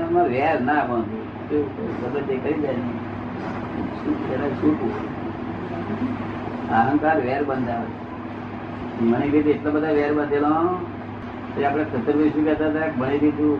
એમાં 0.00 0.28
વેર 0.28 0.56
ના 0.60 0.82
પણ 0.84 1.04
શું 1.44 2.26
જે 2.28 2.34
કરી 2.38 2.60
જાય 2.60 2.78
ને. 2.78 2.94
છૂટવું. 4.58 4.94
અહંકાર 6.72 7.18
વેર 7.20 7.42
બંધાવે 7.44 7.90
મને 9.02 9.26
કીધું 9.26 9.52
એટલો 9.52 9.70
બધા 9.70 9.92
વેર 9.92 10.10
બાંધેલો 10.14 10.52
તે 11.54 11.64
આપણે 11.66 11.84
ચતુર્ભાઈ 11.84 12.30
શું 12.34 12.44
કહેતા 12.44 12.68
હતા? 12.70 12.88
ભણી 13.00 13.18
દીધું 13.18 13.58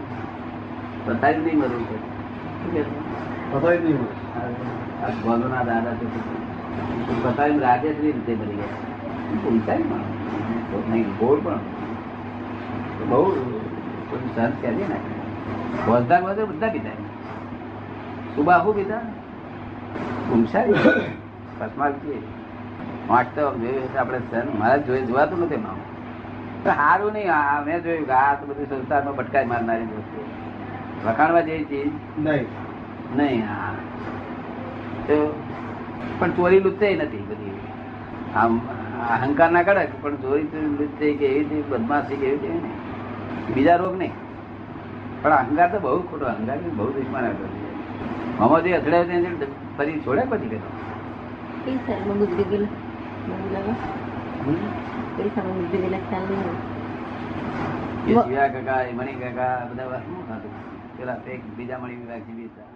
પતાવી 1.07 1.43
નહીં 1.45 1.59
મળ્યું 1.59 1.85
છે. 1.91 1.99
શું 2.61 2.71
કહેતા 2.75 3.59
પતાવી 3.59 3.79
નહીં 3.79 3.99
મળ્યું. 4.01 5.05
આ 5.05 5.11
ગોલોના 5.25 5.65
દાદા 5.71 5.95
છે 6.01 6.07
બતાવીને 7.25 7.63
રાજેશ્રી 7.67 8.13
રીતે 8.13 8.33
મળી 8.35 8.59
ગયા? 8.61 8.81
ઊંચાઈ 9.49 9.83
પણ. 9.83 10.05
નહીં 10.91 11.09
ગોળ 11.21 11.39
પણ. 11.45 11.61
બહુ 13.11 13.23
સંત 14.35 14.55
કહેતી 14.63 14.89
ને. 14.93 14.99
બોલતા 15.87 16.21
બોલતા 16.21 16.45
બધા 16.45 16.69
પીતા 16.69 16.97
સુબાહુ 18.35 18.73
પીતા? 18.73 19.05
ઊંચાઈ 20.33 20.75
છે 22.03 22.17
વાંચતો 23.09 23.43
આપણે 23.99 24.19
સન 24.31 24.47
મારા 24.59 24.83
જોઈ 24.87 25.03
જોવાતું 25.03 25.39
નથી 25.45 25.63
તો 25.65 25.73
સારું 26.65 27.13
નહીં 27.13 27.35
આ 27.35 27.63
મેં 27.67 27.83
જોયું 27.83 28.07
કે 28.07 28.13
આ 28.13 28.35
તો 28.35 28.47
બધી 28.47 28.65
સંસારમાં 28.65 29.17
ભટકાઈ 29.17 29.47
મારનારી 29.47 29.83
વસ્તુ. 29.83 30.25
વખાણવા 31.09 31.41
જેવી 31.41 31.65
ચીજ 31.65 31.91
નહીં. 32.19 32.47
નહીં 33.17 33.45
હા. 33.45 33.75
તો 35.07 35.43
પણ 36.19 36.31
ચોરી 36.31 36.61
લુચ્ચે 36.61 36.97
નથી 36.97 37.19
બધી. 37.19 37.61
આમ 38.37 38.61
અહંકાર 39.11 39.51
ના 39.51 39.63
કડક 39.63 39.89
પણ 40.03 40.17
ચોરી 40.17 40.45
તો 40.45 40.57
લુચ્ચે 40.57 41.13
કે 41.13 41.27
એવી 41.27 41.45
રીતે 41.45 41.69
બદમાશી 41.69 42.17
કે 42.17 42.27
એવી 42.27 42.39
છે 42.39 42.53
નહીં. 42.53 43.55
બીજા 43.55 43.77
રોગ 43.77 43.99
નહીં. 43.99 44.13
પણ 45.23 45.31
અહંકાર 45.31 45.69
તો 45.73 45.79
બહુ 45.79 46.03
ખોટો 46.03 46.27
અહંકાર 46.27 46.57
બહુ 46.57 46.91
દુશ્મન 46.91 47.35
આમાં 48.41 48.63
જે 48.63 48.73
અથડાય 48.73 49.05
તેને 49.05 49.31
ફરી 49.79 50.01
છોડે 50.01 50.23
પછી 50.23 50.49
ગયો 50.49 50.59
કઈ 55.21 55.33
સાલમાં 55.35 55.63
ગુજરી 55.63 55.81
ગયેલા 55.83 56.03
ખ્યાલ 56.09 56.27
નહીં 56.31 56.53
કાકા 58.55 58.83
મણિ 58.99 59.15
કાકા 59.23 59.55
બધા 59.71 60.01
શું 60.05 60.23
થતું 60.29 60.53
પેલા 60.99 61.19
એક 61.35 61.43
બીજા 61.57 61.79
મણિ 61.79 61.97
વિભાગ 61.97 62.23
જીવી 62.29 62.49
હતા. 62.49 62.71